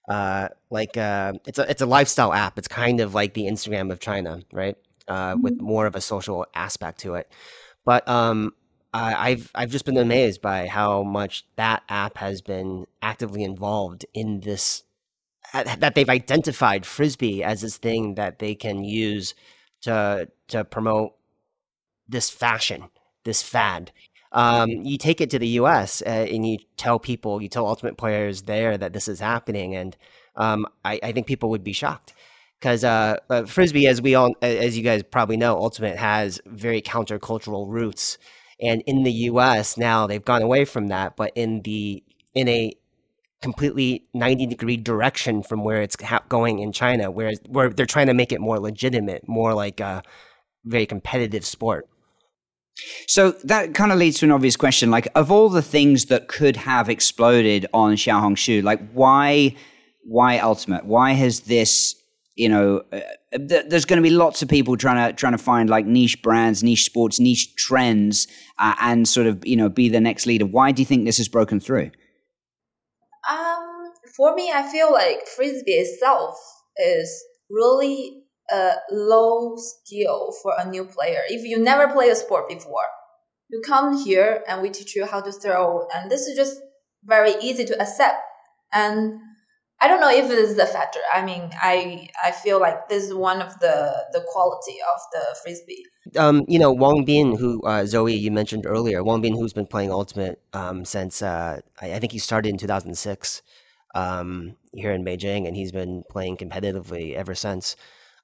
[0.08, 2.60] uh, like uh, it's a it's a lifestyle app.
[2.60, 4.76] It's kind of like the Instagram of China, right?
[5.08, 5.42] Uh, mm-hmm.
[5.42, 7.28] With more of a social aspect to it.
[7.86, 8.54] But um,
[8.94, 14.42] I've I've just been amazed by how much that app has been actively involved in
[14.42, 14.84] this
[15.54, 19.34] that they've identified frisbee as this thing that they can use
[19.82, 21.14] to to promote
[22.08, 22.86] this fashion,
[23.24, 23.92] this fad.
[24.32, 26.02] Um, you take it to the U.S.
[26.06, 29.96] Uh, and you tell people, you tell ultimate players there that this is happening, and
[30.36, 32.14] um, I, I, think people would be shocked
[32.60, 36.82] because uh, uh, frisbee, as we all, as you guys probably know, ultimate has very
[36.82, 38.18] countercultural roots,
[38.62, 39.78] and in the U.S.
[39.78, 42.04] now they've gone away from that, but in the
[42.36, 42.74] in a
[43.42, 45.96] completely 90 degree direction from where it's
[46.30, 50.02] going in China, whereas where they're trying to make it more legitimate, more like a
[50.66, 51.88] very competitive sport.
[53.08, 54.92] So that kind of leads to an obvious question.
[54.92, 59.56] Like, of all the things that could have exploded on Xiaohongshu, like why,
[60.04, 60.86] why Ultimate?
[60.86, 61.96] Why has this?
[62.36, 63.00] You know, uh,
[63.36, 66.22] th- there's going to be lots of people trying to trying to find like niche
[66.22, 68.28] brands, niche sports, niche trends,
[68.60, 70.46] uh, and sort of you know be the next leader.
[70.46, 71.90] Why do you think this has broken through?
[73.30, 76.36] Um, for me, I feel like frisbee itself
[76.78, 81.22] is really a low skill for a new player.
[81.28, 82.88] If you never play a sport before,
[83.50, 86.58] you come here and we teach you how to throw, and this is just
[87.04, 88.18] very easy to accept.
[88.74, 89.20] And
[89.80, 91.00] I don't know if it is the factor.
[91.14, 95.36] I mean, I I feel like this is one of the the quality of the
[95.44, 95.86] frisbee.
[96.18, 99.68] Um, you know, Wang Bin, who uh, Zoey you mentioned earlier, Wang Bin, who's been
[99.68, 103.42] playing Ultimate um, since uh, I, I, think he started in 2006
[103.94, 107.76] um, here in Beijing, and he's been playing competitively ever since.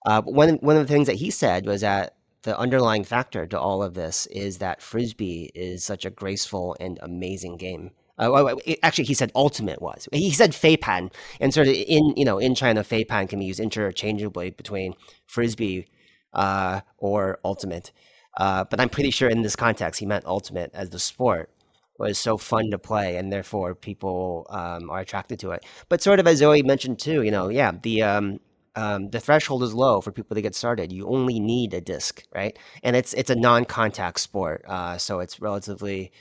[0.05, 3.59] Uh, one one of the things that he said was that the underlying factor to
[3.59, 7.91] all of this is that frisbee is such a graceful and amazing game.
[8.17, 10.07] Uh, actually, he said ultimate was.
[10.11, 13.59] He said Feipan, and sort of in you know in China, Feipan can be used
[13.59, 14.93] interchangeably between
[15.25, 15.87] frisbee
[16.33, 17.91] uh, or ultimate.
[18.37, 21.51] Uh, but I'm pretty sure in this context, he meant ultimate as the sport
[21.97, 25.65] was so fun to play, and therefore people um, are attracted to it.
[25.89, 28.39] But sort of as Zoey mentioned too, you know, yeah, the um,
[28.75, 30.91] um, the threshold is low for people to get started.
[30.91, 32.57] You only need a disc, right?
[32.83, 36.11] And it's it's a non-contact sport, uh, so it's relatively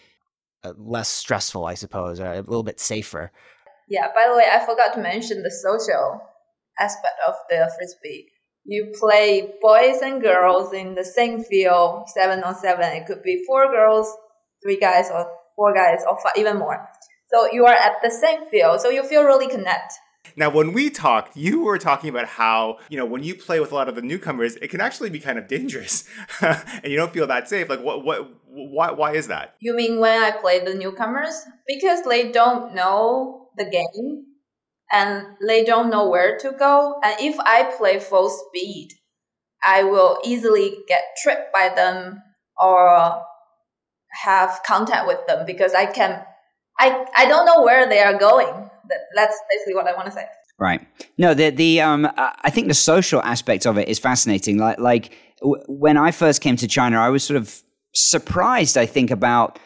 [0.64, 3.32] Uh, less stressful, I suppose, or a little bit safer.
[3.88, 4.08] Yeah.
[4.14, 6.22] By the way, I forgot to mention the social
[6.78, 8.28] aspect of the frisbee.
[8.64, 12.92] you play boys and girls in the same field, seven on seven.
[12.92, 14.14] It could be four girls,
[14.62, 16.88] three guys, or four guys, or five, even more.
[17.32, 19.94] So you are at the same field, so you feel really connect.
[20.36, 23.72] Now, when we talked, you were talking about how, you know, when you play with
[23.72, 26.08] a lot of the newcomers, it can actually be kind of dangerous
[26.40, 27.68] and you don't feel that safe.
[27.68, 29.56] Like, what, what, why, why is that?
[29.60, 31.34] You mean when I play the newcomers?
[31.66, 34.24] Because they don't know the game
[34.90, 37.00] and they don't know where to go.
[37.02, 38.92] And if I play full speed,
[39.64, 42.22] I will easily get tripped by them
[42.60, 43.22] or
[44.24, 46.24] have contact with them because I can,
[46.78, 48.61] I, I don't know where they are going.
[49.14, 50.26] That's basically what I want to say.
[50.58, 50.86] Right.
[51.18, 54.58] No, the the um, I think the social aspect of it is fascinating.
[54.58, 57.62] Like like when I first came to China, I was sort of
[57.94, 58.76] surprised.
[58.78, 59.58] I think about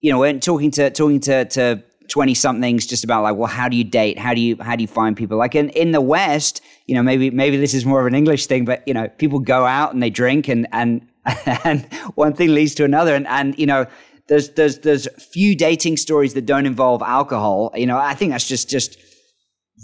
[0.00, 3.68] you know when talking to talking to to 20 somethings just about like well how
[3.68, 6.00] do you date how do you how do you find people like in, in the
[6.00, 9.08] west you know maybe maybe this is more of an english thing but you know
[9.08, 11.06] people go out and they drink and and
[11.64, 13.86] and one thing leads to another and and you know
[14.32, 18.48] there's there's there's few dating stories that don't involve alcohol you know i think that's
[18.48, 18.98] just just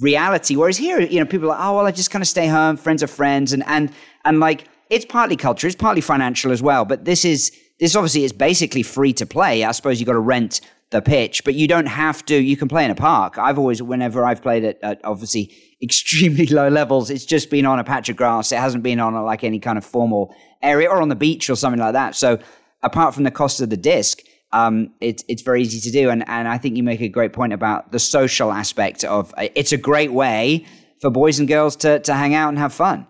[0.00, 2.46] reality whereas here you know people are like oh well i just kind of stay
[2.46, 3.92] home friends are friends and and
[4.24, 8.24] and like it's partly culture it's partly financial as well but this is this obviously
[8.24, 11.68] is basically free to play i suppose you got to rent the pitch, but you
[11.68, 12.34] don't have to.
[12.34, 13.36] You can play in a park.
[13.36, 17.78] I've always, whenever I've played at, at obviously extremely low levels, it's just been on
[17.78, 18.52] a patch of grass.
[18.52, 21.50] It hasn't been on a, like any kind of formal area or on the beach
[21.50, 22.16] or something like that.
[22.16, 22.38] So
[22.82, 24.20] apart from the cost of the disc,
[24.52, 26.10] um, it, it's very easy to do.
[26.10, 29.72] And, and I think you make a great point about the social aspect of it's
[29.72, 30.66] a great way
[31.00, 33.06] for boys and girls to, to hang out and have fun.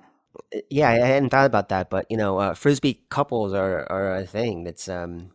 [0.70, 4.26] Yeah, I hadn't thought about that, but you know, uh, frisbee couples are, are a
[4.26, 5.30] thing that's um,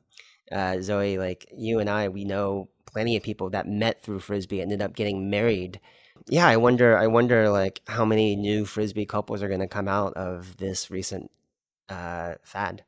[0.52, 4.62] uh, Zoey, like you and I, we know plenty of people that met through frisbee
[4.62, 5.80] ended up getting married.
[6.30, 6.98] Yeah, I wonder.
[6.98, 10.90] I wonder, like, how many new frisbee couples are going to come out of this
[10.90, 11.32] recent
[11.90, 12.84] uh, fad.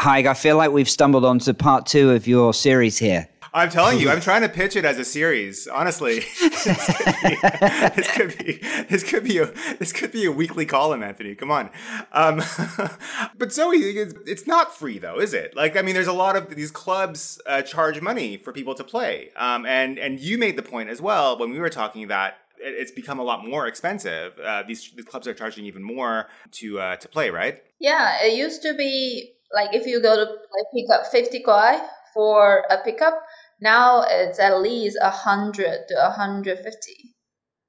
[0.00, 3.28] Haig, I feel like we've stumbled onto part two of your series here.
[3.56, 5.68] I'm telling you, I'm trying to pitch it as a series.
[5.68, 8.58] Honestly, this could be
[8.90, 9.46] this could be a
[9.78, 11.36] this could be a weekly column, Anthony.
[11.36, 11.70] Come on,
[12.10, 12.38] um,
[13.38, 15.54] but Zoey, it's not free though, is it?
[15.54, 18.82] Like, I mean, there's a lot of these clubs uh, charge money for people to
[18.82, 22.38] play, um, and and you made the point as well when we were talking that
[22.58, 24.38] it's become a lot more expensive.
[24.38, 27.62] Uh, these, these clubs are charging even more to uh, to play, right?
[27.78, 31.80] Yeah, it used to be like if you go to like pick up 50 kuai
[32.12, 33.20] for a pickup,
[33.60, 37.14] now it's at least 100 to 150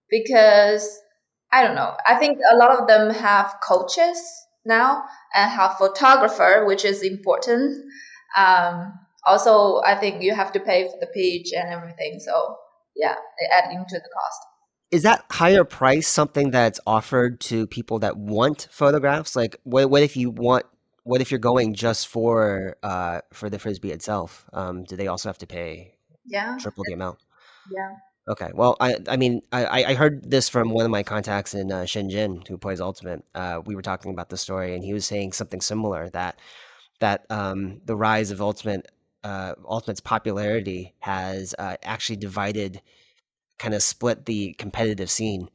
[0.09, 0.99] because
[1.51, 1.95] I don't know.
[2.05, 4.19] I think a lot of them have coaches
[4.65, 7.77] now and have photographer, which is important.
[8.37, 8.93] Um,
[9.25, 12.19] also, I think you have to pay for the pitch and everything.
[12.19, 12.57] So
[12.95, 14.39] yeah, they add into the cost.
[14.91, 19.35] Is that higher price something that's offered to people that want photographs?
[19.35, 20.65] Like, what, what if you want
[21.05, 24.45] what if you're going just for uh, for the frisbee itself?
[24.51, 27.19] Um, do they also have to pay yeah triple the amount?
[27.71, 27.95] Yeah.
[28.27, 28.49] Okay.
[28.53, 31.83] Well, I I mean I, I heard this from one of my contacts in uh,
[31.83, 33.23] Shenzhen who plays Ultimate.
[33.35, 36.39] Uh, we were talking about the story, and he was saying something similar that
[36.99, 38.91] that um, the rise of Ultimate
[39.23, 42.81] uh, Ultimate's popularity has uh, actually divided,
[43.59, 45.49] kind of split the competitive scene.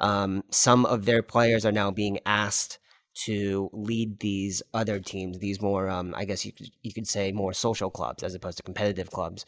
[0.00, 2.79] Um, some of their players are now being asked
[3.26, 7.32] to lead these other teams, these more, um, I guess you could, you could say,
[7.32, 9.44] more social clubs as opposed to competitive clubs.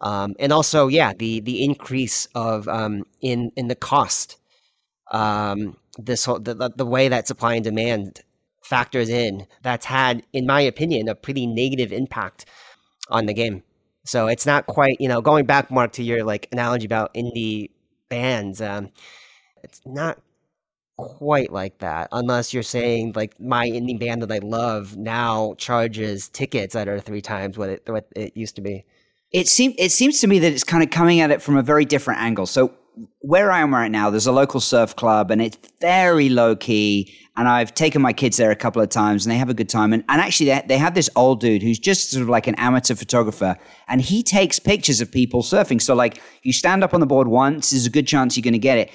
[0.00, 4.36] Um, and also, yeah, the the increase of um, in in the cost,
[5.12, 8.20] um, this whole, the the way that supply and demand
[8.62, 12.46] factors in, that's had, in my opinion, a pretty negative impact
[13.10, 13.62] on the game.
[14.04, 17.70] So it's not quite, you know, going back, Mark, to your like analogy about indie
[18.08, 18.60] bands.
[18.60, 18.90] Um,
[19.62, 20.18] it's not
[20.96, 26.28] quite like that unless you're saying like my indie band that I love now charges
[26.28, 28.84] tickets that are three times what it what it used to be.
[29.32, 31.62] It seems it seems to me that it's kind of coming at it from a
[31.62, 32.46] very different angle.
[32.46, 32.74] So
[33.20, 37.16] where I am right now, there's a local surf club and it's very low key.
[37.36, 39.70] And I've taken my kids there a couple of times and they have a good
[39.70, 39.94] time.
[39.94, 42.54] And, and actually, they, they have this old dude who's just sort of like an
[42.56, 43.56] amateur photographer
[43.88, 45.80] and he takes pictures of people surfing.
[45.80, 48.52] So, like, you stand up on the board once, there's a good chance you're going
[48.52, 48.90] to get it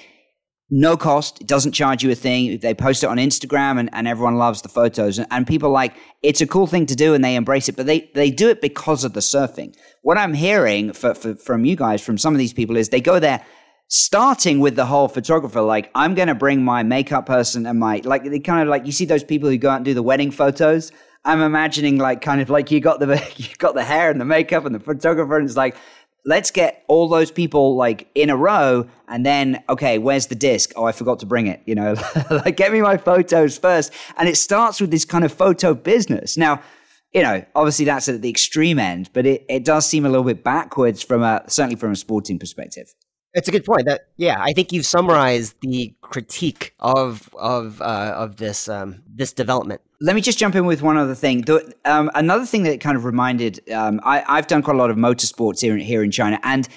[0.70, 1.40] no cost.
[1.40, 2.58] It doesn't charge you a thing.
[2.58, 5.18] They post it on Instagram and, and everyone loves the photos.
[5.18, 7.86] And, and people like, it's a cool thing to do and they embrace it, but
[7.86, 9.74] they, they do it because of the surfing.
[10.02, 13.00] What I'm hearing for, for, from you guys, from some of these people, is they
[13.00, 13.44] go there
[13.88, 15.62] starting with the whole photographer.
[15.62, 18.84] Like, I'm going to bring my makeup person and my, like, they kind of like,
[18.84, 20.92] you see those people who go out and do the wedding photos.
[21.24, 23.06] I'm imagining like kind of like you got the
[23.36, 25.76] you got the hair and the makeup and the photographer and it's like
[26.24, 30.72] let's get all those people like in a row and then okay where's the disc?
[30.76, 31.94] Oh i forgot to bring it you know?
[32.30, 33.92] Like get me my photos first.
[34.16, 36.36] And it starts with this kind of photo business.
[36.36, 36.62] Now
[37.12, 40.24] you know obviously that's at the extreme end but it, it does seem a little
[40.24, 42.94] bit backwards from a certainly from a sporting perspective
[43.34, 43.86] it's a good point.
[43.86, 49.32] That yeah, I think you've summarized the critique of of uh, of this um, this
[49.32, 49.80] development.
[50.00, 51.42] Let me just jump in with one other thing.
[51.42, 54.90] The, um, another thing that kind of reminded um, I, I've done quite a lot
[54.90, 56.68] of motorsports here here in China, and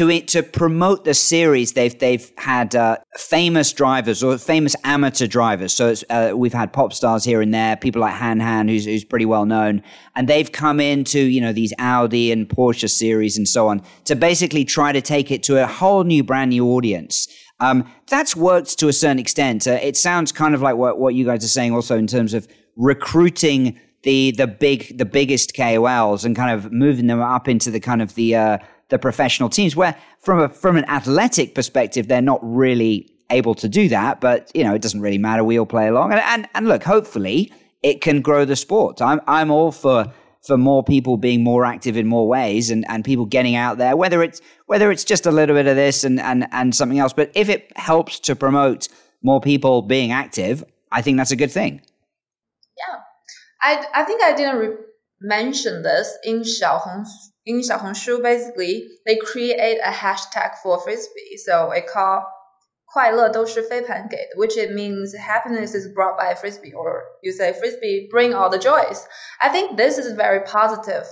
[0.00, 5.74] to to promote the series, they've they've had uh, famous drivers or famous amateur drivers.
[5.74, 9.04] So uh, we've had pop stars here and there, people like Han Han, who's who's
[9.04, 9.82] pretty well known,
[10.16, 14.16] and they've come into you know these Audi and Porsche series and so on to
[14.16, 17.28] basically try to take it to a whole new, brand new audience.
[17.60, 19.66] Um, that's worked to a certain extent.
[19.66, 22.32] Uh, it sounds kind of like what what you guys are saying, also in terms
[22.32, 27.70] of recruiting the the big the biggest KOLs and kind of moving them up into
[27.70, 28.58] the kind of the uh,
[28.90, 33.68] the professional teams where from a from an athletic perspective they're not really able to
[33.68, 35.42] do that but you know it doesn't really matter.
[35.42, 36.12] We all play along.
[36.12, 39.00] And and, and look hopefully it can grow the sport.
[39.00, 40.12] I'm i'm all for
[40.42, 43.96] for more people being more active in more ways and, and people getting out there
[43.96, 47.12] whether it's whether it's just a little bit of this and, and and something else.
[47.12, 48.88] But if it helps to promote
[49.22, 51.80] more people being active i think that's a good thing.
[52.76, 52.98] Yeah.
[53.62, 54.76] I i think i didn't re-
[55.20, 57.06] mention this in xiaohong
[57.49, 61.37] in Xiaohongshu, basically, they create a hashtag for frisbee.
[61.37, 62.23] So it called
[62.85, 68.49] 快乐都是飞盘给的, which it means happiness is brought by frisbee, or you say frisbee bring all
[68.49, 69.05] the joys.
[69.41, 71.05] I think this is a very positive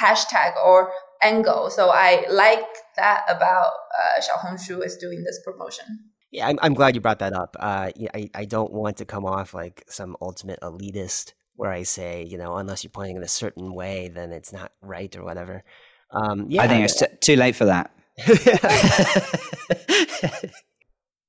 [0.00, 0.90] hashtag or
[1.22, 1.70] angle.
[1.70, 2.66] So I like
[2.96, 6.10] that about uh, Xiaohongshu is doing this promotion.
[6.30, 7.56] Yeah, I'm, I'm glad you brought that up.
[7.58, 12.23] Uh, I, I don't want to come off like some ultimate elitist where I say,
[12.23, 15.61] you know, unless you're playing in a certain way, then it's not right or whatever.
[16.09, 17.91] Um, yeah, I think it's t- too late for that.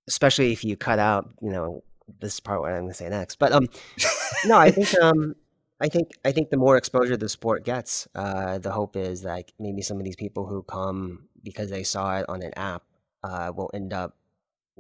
[0.08, 1.82] Especially if you cut out, you know,
[2.20, 3.40] this part what I'm going to say next.
[3.40, 3.66] But um,
[4.44, 5.34] no, I think um,
[5.80, 9.50] I think I think the more exposure the sport gets, uh, the hope is that
[9.58, 12.84] maybe some of these people who come because they saw it on an app
[13.24, 14.16] uh, will end up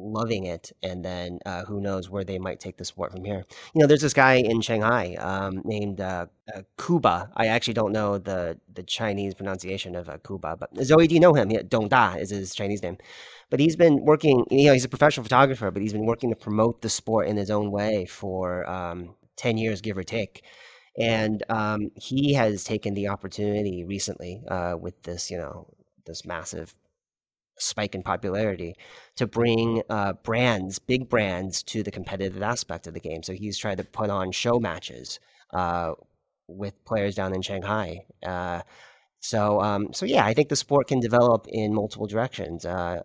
[0.00, 3.44] loving it, and then uh, who knows where they might take the sport from here.
[3.74, 7.30] You know, there's this guy in Shanghai um, named uh, uh, Kuba.
[7.36, 11.20] I actually don't know the the Chinese pronunciation of uh, Kuba, but Zoey, do you
[11.20, 11.50] know him?
[11.50, 12.98] Yeah, Dong Da is his Chinese name.
[13.50, 14.44] But he's been working.
[14.50, 17.36] You know, he's a professional photographer, but he's been working to promote the sport in
[17.36, 20.44] his own way for um, ten years, give or take.
[20.98, 25.68] And um, he has taken the opportunity recently uh, with this, you know,
[26.04, 26.74] this massive
[27.60, 28.74] spike in popularity
[29.16, 33.22] to bring uh, brands, big brands, to the competitive aspect of the game.
[33.22, 35.20] So he's tried to put on show matches
[35.52, 35.92] uh,
[36.48, 38.00] with players down in Shanghai.
[38.24, 38.62] Uh,
[39.20, 43.02] so, um, so yeah, I think the sport can develop in multiple directions uh,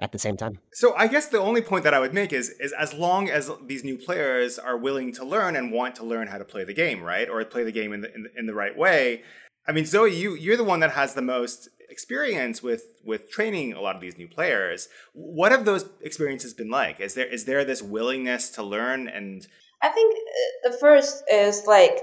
[0.00, 0.58] at the same time.
[0.72, 3.50] So I guess the only point that I would make is is as long as
[3.64, 6.74] these new players are willing to learn and want to learn how to play the
[6.74, 9.22] game, right, or play the game in the in the, in the right way.
[9.66, 13.74] I mean, Zoey, you you're the one that has the most experience with with training
[13.74, 14.88] a lot of these new players.
[15.12, 17.00] What have those experiences been like?
[17.00, 19.46] Is there is there this willingness to learn and
[19.82, 21.98] I think uh, the first is like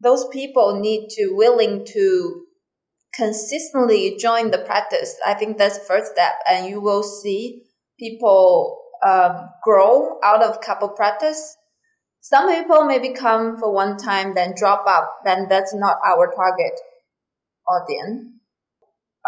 [0.00, 2.44] those people need to willing to
[3.14, 5.16] consistently join the practice.
[5.26, 7.62] I think that's first step, and you will see
[7.98, 11.56] people um, grow out of couple practice.
[12.24, 15.08] Some people maybe come for one time, then drop out.
[15.24, 16.72] Then that's not our target
[17.68, 18.34] audience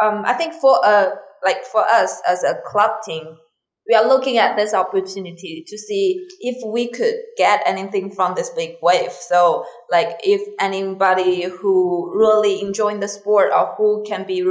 [0.02, 3.36] um, I think for a like for us as a club team,
[3.88, 8.50] we are looking at this opportunity to see if we could get anything from this
[8.50, 9.12] big wave.
[9.12, 14.42] So, like, if anybody who really enjoying the sport or who can be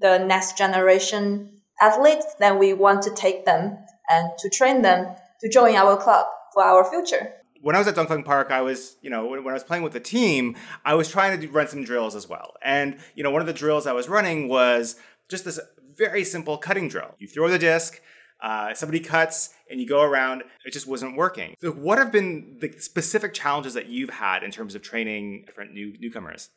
[0.00, 3.78] the next generation athletes, then we want to take them
[4.10, 7.94] and to train them to join our club for our future when I was at
[7.94, 10.94] Dongfeng Park, I was, you know, when, when, I was playing with the team, I
[10.94, 12.54] was trying to do, run some drills as well.
[12.62, 14.96] And, you know, one of the drills I was running was
[15.28, 15.60] just this
[15.96, 17.14] very simple cutting drill.
[17.18, 18.00] You throw the disc,
[18.40, 20.44] uh, somebody cuts, and you go around.
[20.64, 21.54] It just wasn't working.
[21.60, 25.72] So, what have been the specific challenges that you've had in terms of training different
[25.72, 26.50] new newcomers?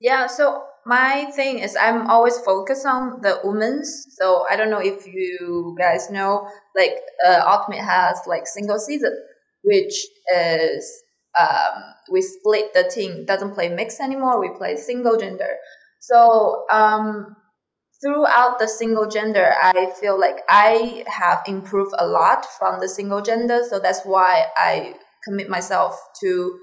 [0.00, 4.06] Yeah, so my thing is I'm always focused on the women's.
[4.16, 6.94] So I don't know if you guys know, like
[7.24, 9.14] uh, Ultimate has like single season
[9.62, 9.94] which
[10.36, 11.02] is
[11.38, 15.56] um, we split the team, doesn't play mix anymore, we play single gender.
[16.00, 17.36] So um,
[18.02, 23.20] throughout the single gender, I feel like I have improved a lot from the single
[23.22, 23.62] gender.
[23.68, 24.94] So that's why I
[25.24, 26.58] commit myself to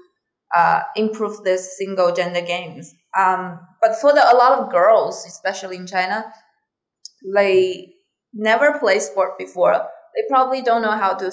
[0.56, 2.92] uh, improve this single gender games.
[3.18, 6.24] Um, but for the, a lot of girls, especially in China,
[7.34, 7.94] they
[8.32, 9.72] never play sport before.
[9.74, 11.32] They probably don't know how to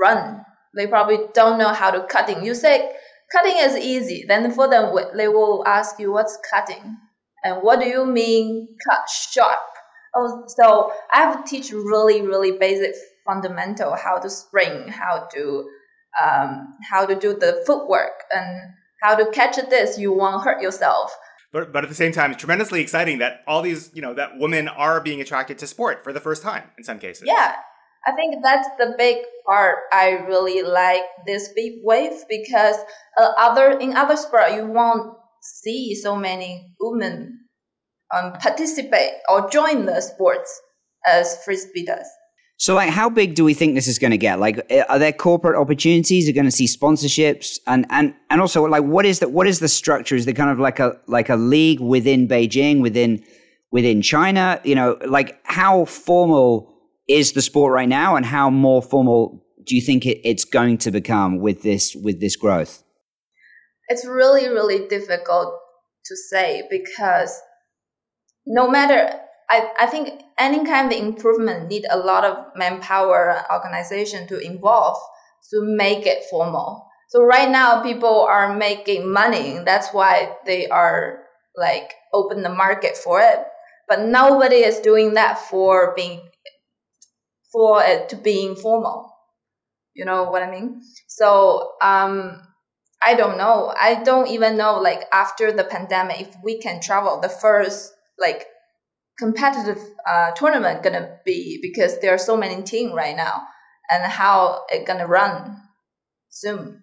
[0.00, 0.44] run.
[0.76, 2.44] They probably don't know how to cutting.
[2.44, 2.90] You say
[3.32, 4.24] cutting is easy.
[4.26, 6.96] Then for them, they will ask you, what's cutting?
[7.44, 9.60] And what do you mean cut sharp?
[10.16, 12.94] Oh, so I have to teach really, really basic
[13.26, 15.68] fundamental, how to spring, how to,
[16.24, 18.60] um, how to do the footwork and
[19.02, 19.98] how to catch this.
[19.98, 21.14] You won't hurt yourself.
[21.52, 24.38] But, but at the same time, it's tremendously exciting that all these, you know, that
[24.38, 27.24] women are being attracted to sport for the first time in some cases.
[27.26, 27.54] Yeah,
[28.06, 29.76] I think that's the big part.
[29.92, 32.76] I really like this big wave because
[33.18, 37.40] uh, other in other sport you won't see so many women
[38.14, 40.60] um, participate or join the sports
[41.06, 42.06] as frisbee does.
[42.56, 44.38] So, like, how big do we think this is going to get?
[44.38, 46.28] Like, eh, are there corporate opportunities?
[46.28, 49.58] Are going to see sponsorships, and and and also, like, what is the what is
[49.58, 50.14] the structure?
[50.14, 53.24] Is there kind of like a like a league within Beijing, within
[53.72, 54.60] within China?
[54.62, 56.73] You know, like, how formal
[57.08, 60.78] is the sport right now, and how more formal do you think it, it's going
[60.78, 62.82] to become with this with this growth?
[63.88, 65.58] It's really really difficult
[66.06, 67.40] to say because
[68.46, 74.26] no matter I, I think any kind of improvement need a lot of manpower organization
[74.28, 74.96] to involve
[75.50, 76.86] to make it formal.
[77.10, 79.58] So right now people are making money.
[79.64, 81.20] That's why they are
[81.56, 83.40] like open the market for it.
[83.86, 86.22] But nobody is doing that for being
[87.54, 89.10] for it to be informal.
[89.94, 90.82] You know what I mean?
[91.06, 92.42] So um
[93.06, 93.72] I don't know.
[93.80, 98.46] I don't even know like after the pandemic if we can travel the first like
[99.18, 99.78] competitive
[100.08, 103.42] uh, tournament gonna be because there are so many teams right now
[103.90, 105.56] and how it gonna run
[106.30, 106.82] soon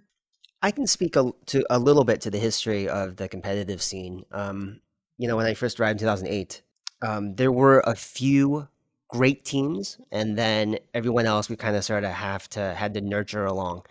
[0.62, 4.24] i can speak a, to a little bit to the history of the competitive scene
[4.32, 4.80] um,
[5.18, 6.62] you know when i first arrived in 2008
[7.04, 8.68] um, there were a few
[9.12, 13.02] great teams and then everyone else we kind of sort of have to had to
[13.02, 13.84] nurture along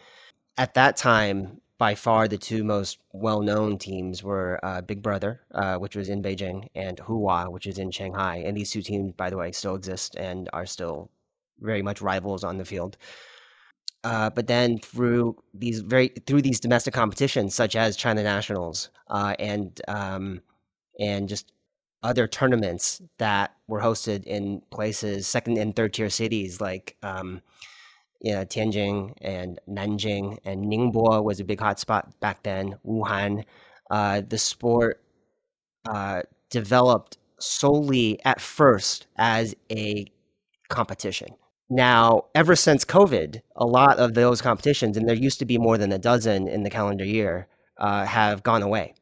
[0.59, 5.77] at that time by far the two most well-known teams were uh, Big Brother, uh,
[5.77, 8.43] which was in Beijing, and Hua, which is in Shanghai.
[8.45, 11.11] And these two teams, by the way, still exist and are still
[11.59, 12.99] very much rivals on the field.
[14.05, 19.35] Uh, but then through these very through these domestic competitions, such as China Nationals uh,
[19.39, 20.43] and um,
[20.99, 21.53] and just
[22.03, 27.43] other tournaments that were hosted in places second and third tier cities like um,
[28.21, 32.77] you know, Tianjin and Nanjing and Ningbo was a big hotspot back then.
[32.87, 33.45] Wuhan,
[33.91, 35.03] uh, the sport
[35.89, 40.07] uh, developed solely at first as a
[40.69, 41.29] competition.
[41.71, 45.79] Now, ever since COVID, a lot of those competitions, and there used to be more
[45.79, 47.47] than a dozen in the calendar year,
[47.79, 48.95] uh, have gone away.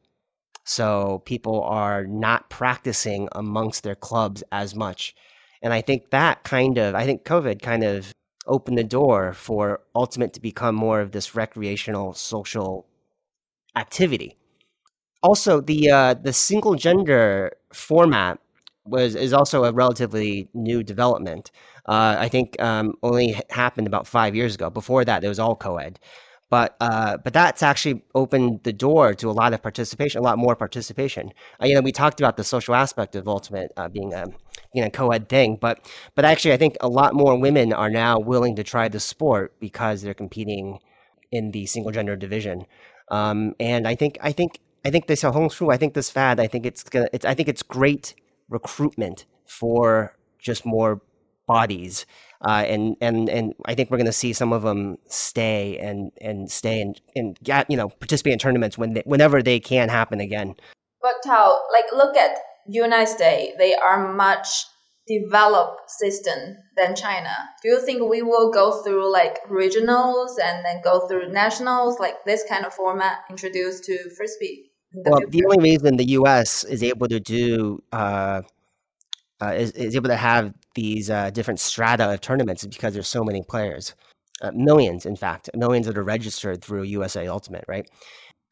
[0.69, 5.15] So people are not practicing amongst their clubs as much.
[5.63, 8.13] And I think that kind of, I think COVID kind of
[8.45, 12.85] opened the door for Ultimate to become more of this recreational social
[13.75, 14.37] activity.
[15.21, 18.39] Also, the uh, the single gender format
[18.85, 21.51] was is also a relatively new development.
[21.87, 24.69] Uh, I think um, only happened about five years ago.
[24.69, 25.99] Before that, it was all co-ed.
[26.49, 30.39] But uh, but that's actually opened the door to a lot of participation, a lot
[30.39, 31.31] more participation.
[31.61, 34.25] Uh, you know, we talked about the social aspect of Ultimate uh, being a
[34.73, 38.19] you know co-ed thing, but but actually, I think a lot more women are now
[38.19, 40.79] willing to try the sport because they're competing
[41.31, 42.65] in the single gender division.
[43.09, 46.47] Um, and I think I think I think this Xiaohongshu, I think this fad, I
[46.47, 48.15] think it's gonna, it's I think it's great
[48.49, 51.01] recruitment for just more
[51.47, 52.05] bodies
[52.47, 56.11] uh, and and and I think we're going to see some of them stay and
[56.21, 59.89] and stay and and get you know participate in tournaments when they, whenever they can
[59.89, 60.55] happen again.
[61.01, 62.37] But Tao, like look at
[62.67, 64.65] United States, they are much
[65.07, 67.35] developed system than China.
[67.63, 72.23] Do you think we will go through like regionals and then go through nationals, like
[72.25, 74.71] this kind of format introduced to frisbee?
[74.93, 75.31] The well, future?
[75.31, 76.63] the only reason the U.S.
[76.63, 78.43] is able to do uh,
[79.41, 83.23] uh, is, is able to have these uh, different strata of tournaments because there's so
[83.23, 83.95] many players,
[84.41, 87.89] uh, millions, in fact, millions that are registered through USA Ultimate, right?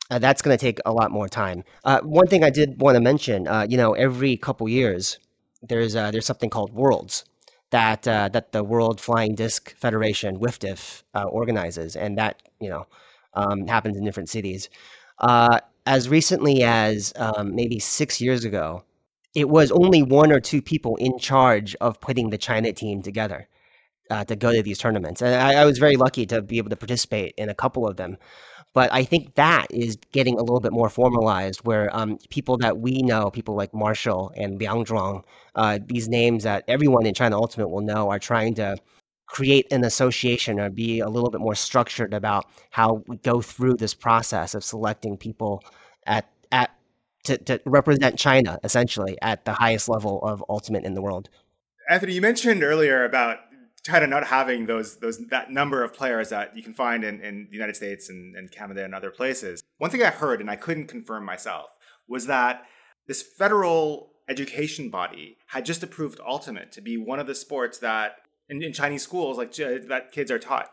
[0.09, 1.63] Uh, that's going to take a lot more time.
[1.83, 5.19] Uh, one thing I did want to mention, uh, you know, every couple years
[5.61, 7.25] there's there's something called Worlds
[7.71, 12.85] that that the World Flying Disc Federation (WFDF) organizes, and that you know
[13.33, 14.69] um, happens in different cities.
[15.85, 18.83] as recently as um, maybe six years ago,
[19.37, 23.47] it was only one or two people in charge of putting the China team together
[24.09, 25.21] uh, to go to these tournaments.
[25.21, 27.97] And I, I, was very lucky to be able to participate in a couple of
[27.97, 28.17] them.
[28.73, 32.79] But I think that is getting a little bit more formalized, where um, people that
[32.79, 35.23] we know, people like Marshall and Liang Zhuang,
[35.53, 38.75] uh, these names that everyone in China Ultimate will know, are trying to
[39.27, 43.75] create an association or be a little bit more structured about how we go through
[43.75, 45.63] this process of selecting people
[46.07, 46.29] at at
[47.27, 51.29] to, to represent China essentially at the highest level of ultimate in the world.
[51.89, 53.39] Anthony, you mentioned earlier about
[53.83, 57.47] China not having those those that number of players that you can find in, in
[57.49, 59.63] the United States and, and Canada and other places.
[59.77, 61.67] One thing I heard and I couldn't confirm myself
[62.07, 62.63] was that
[63.07, 68.17] this federal education body had just approved ultimate to be one of the sports that
[68.49, 70.69] in, in Chinese schools like that kids are taught.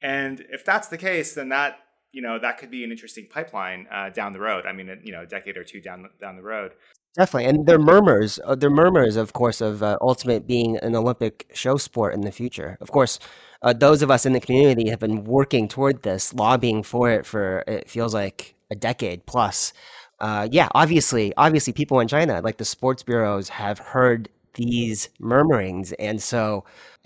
[0.00, 1.78] And if that's the case, then that
[2.18, 4.66] you know that could be an interesting pipeline uh, down the road.
[4.66, 6.72] I mean, you know, a decade or two down down the road.
[7.14, 8.40] Definitely, and there are murmurs.
[8.44, 12.22] Uh, there are murmurs, of course, of uh, ultimate being an Olympic show sport in
[12.22, 12.76] the future.
[12.80, 13.20] Of course,
[13.62, 17.24] uh, those of us in the community have been working toward this, lobbying for it
[17.24, 19.72] for it feels like a decade plus.
[20.18, 25.92] Uh, yeah, obviously, obviously, people in China, like the sports bureaus, have heard these murmurings,
[26.00, 26.64] and so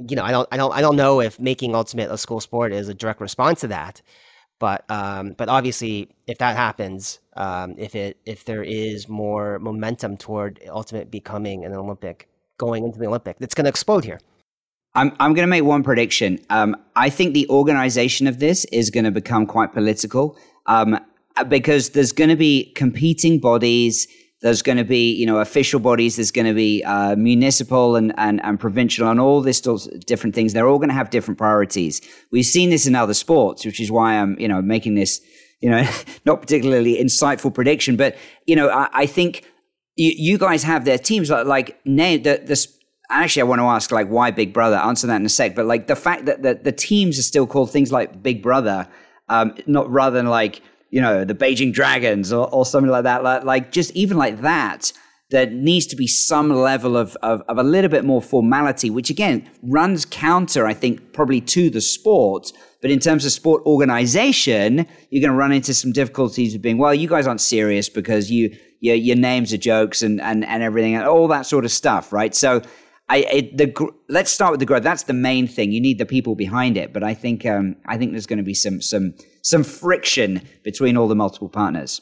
[0.08, 2.72] you know, I don't, I don't, I don't know if making ultimate a school sport
[2.72, 4.00] is a direct response to that.
[4.62, 10.16] But um, but obviously, if that happens, um, if it if there is more momentum
[10.16, 14.20] toward ultimate becoming an Olympic, going into the Olympic, it's going to explode here.
[14.94, 16.38] I'm I'm going to make one prediction.
[16.48, 20.96] Um, I think the organization of this is going to become quite political um,
[21.48, 24.06] because there's going to be competing bodies
[24.43, 26.16] there's going to be, you know, official bodies.
[26.16, 30.53] There's going to be uh, municipal and, and, and provincial and all this different things.
[30.53, 32.01] They're all going to have different priorities.
[32.32, 35.20] We've seen this in other sports, which is why I'm, you know, making this,
[35.61, 35.88] you know,
[36.26, 37.97] not particularly insightful prediction.
[37.97, 39.45] But, you know, I, I think
[39.95, 42.66] you, you, guys have their teams like, like name the, the,
[43.11, 44.76] actually, I want to ask, like, why Big Brother?
[44.76, 45.55] Answer that in a sec.
[45.55, 48.88] But, like, the fact that the, the teams are still called things like Big Brother,
[49.28, 50.62] um, not rather than like,
[50.93, 53.24] you know, the Beijing Dragons or, or something like that.
[53.24, 54.93] Like, like, just even like that,
[55.30, 59.09] there needs to be some level of, of, of, a little bit more formality, which
[59.09, 62.53] again runs counter, I think, probably to the sport.
[62.82, 66.76] But in terms of sport organization, you're going to run into some difficulties of being,
[66.76, 70.62] well, you guys aren't serious because you, your, your names are jokes and, and, and
[70.62, 72.34] everything and all that sort of stuff, right?
[72.34, 72.61] So
[73.12, 74.82] I, it, the, let's start with the growth.
[74.82, 75.70] That's the main thing.
[75.70, 76.94] You need the people behind it.
[76.94, 80.96] But I think, um, I think there's going to be some, some, some friction between
[80.96, 82.00] all the multiple partners.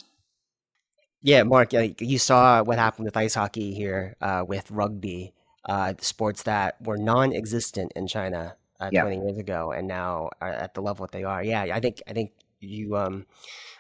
[1.20, 5.34] Yeah, Mark, you saw what happened with ice hockey here uh, with rugby,
[5.68, 9.02] uh, sports that were non-existent in China uh, yeah.
[9.02, 11.42] 20 years ago, and now are at the level that they are.
[11.42, 12.30] Yeah, I think I think
[12.61, 13.26] you um,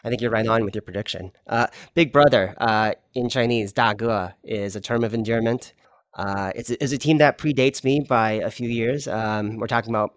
[0.04, 1.32] I think you're right on with your prediction.
[1.46, 5.72] Uh, Big Brother uh, in Chinese, Da Ge, is a term of endearment.
[6.14, 9.06] Uh, it's, it's a team that predates me by a few years.
[9.08, 10.14] Um, we're talking about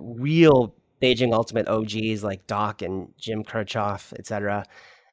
[0.00, 4.64] real Beijing Ultimate OGs like Doc and Jim Kirchhoff, etc.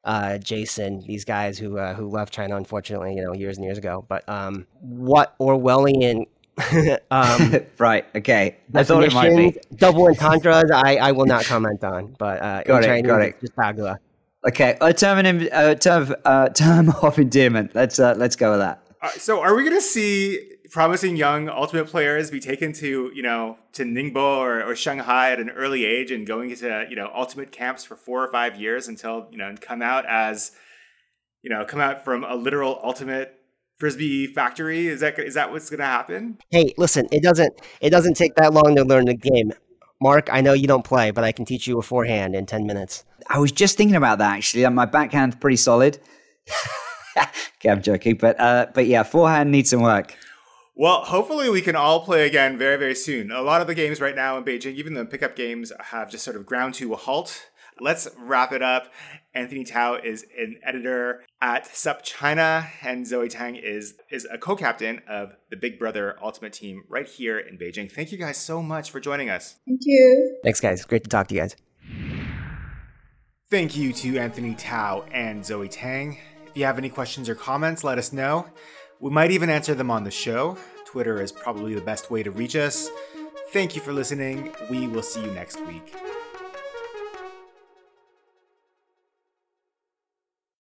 [0.04, 3.78] Uh, Jason, these guys who uh, who left China, unfortunately, you know, years and years
[3.78, 4.06] ago.
[4.08, 6.26] But um, what Orwellian
[7.12, 8.06] um, right.
[8.16, 8.58] Okay.
[8.74, 10.72] I thought it might be double entendres.
[10.72, 12.88] I, I will not comment on, but uh, got in it.
[12.88, 13.42] Chinese, got it.
[13.42, 14.00] Just.
[14.48, 14.78] Okay.
[14.80, 17.76] A term, in, uh, term, uh, term of endearment.
[17.76, 18.85] Let's uh, let's go with that.
[19.06, 23.22] Uh, so, are we going to see promising young ultimate players be taken to you
[23.22, 27.12] know to Ningbo or, or Shanghai at an early age and going into you know
[27.14, 30.54] ultimate camps for four or five years until you know and come out as
[31.44, 33.40] you know come out from a literal ultimate
[33.78, 34.88] frisbee factory?
[34.88, 36.40] Is that is that what's going to happen?
[36.50, 39.54] Hey listen it doesn't it doesn't take that long to learn the game.
[40.02, 42.66] Mark i know you don't play but i can teach you a forehand in 10
[42.66, 43.06] minutes.
[43.30, 44.68] I was just thinking about that actually.
[44.70, 46.00] My backhand's pretty solid
[47.18, 50.16] okay, i'm joking but uh but yeah forehand needs some work
[50.78, 53.32] well, hopefully we can all play again very, very soon.
[53.32, 56.26] A lot of the games right now in Beijing, even the pickup games, have just
[56.26, 57.50] sort of ground to a halt.
[57.80, 58.92] Let's wrap it up.
[59.34, 65.34] Anthony Tao is an editor at SupChina, and Zoey Tang is is a co-captain of
[65.50, 67.90] the Big Brother Ultimate Team right here in Beijing.
[67.90, 69.56] Thank you guys so much for joining us.
[69.66, 70.40] Thank you.
[70.44, 70.84] Thanks, guys.
[70.86, 71.56] Great to talk to you guys.
[73.50, 76.18] Thank you to Anthony Tao and Zoey Tang.
[76.56, 78.46] If you have any questions or comments, let us know.
[79.02, 80.58] We might even answer them on the show.
[80.86, 82.90] Twitter is probably the best way to reach us.
[83.52, 84.56] Thank you for listening.
[84.70, 85.94] We will see you next week.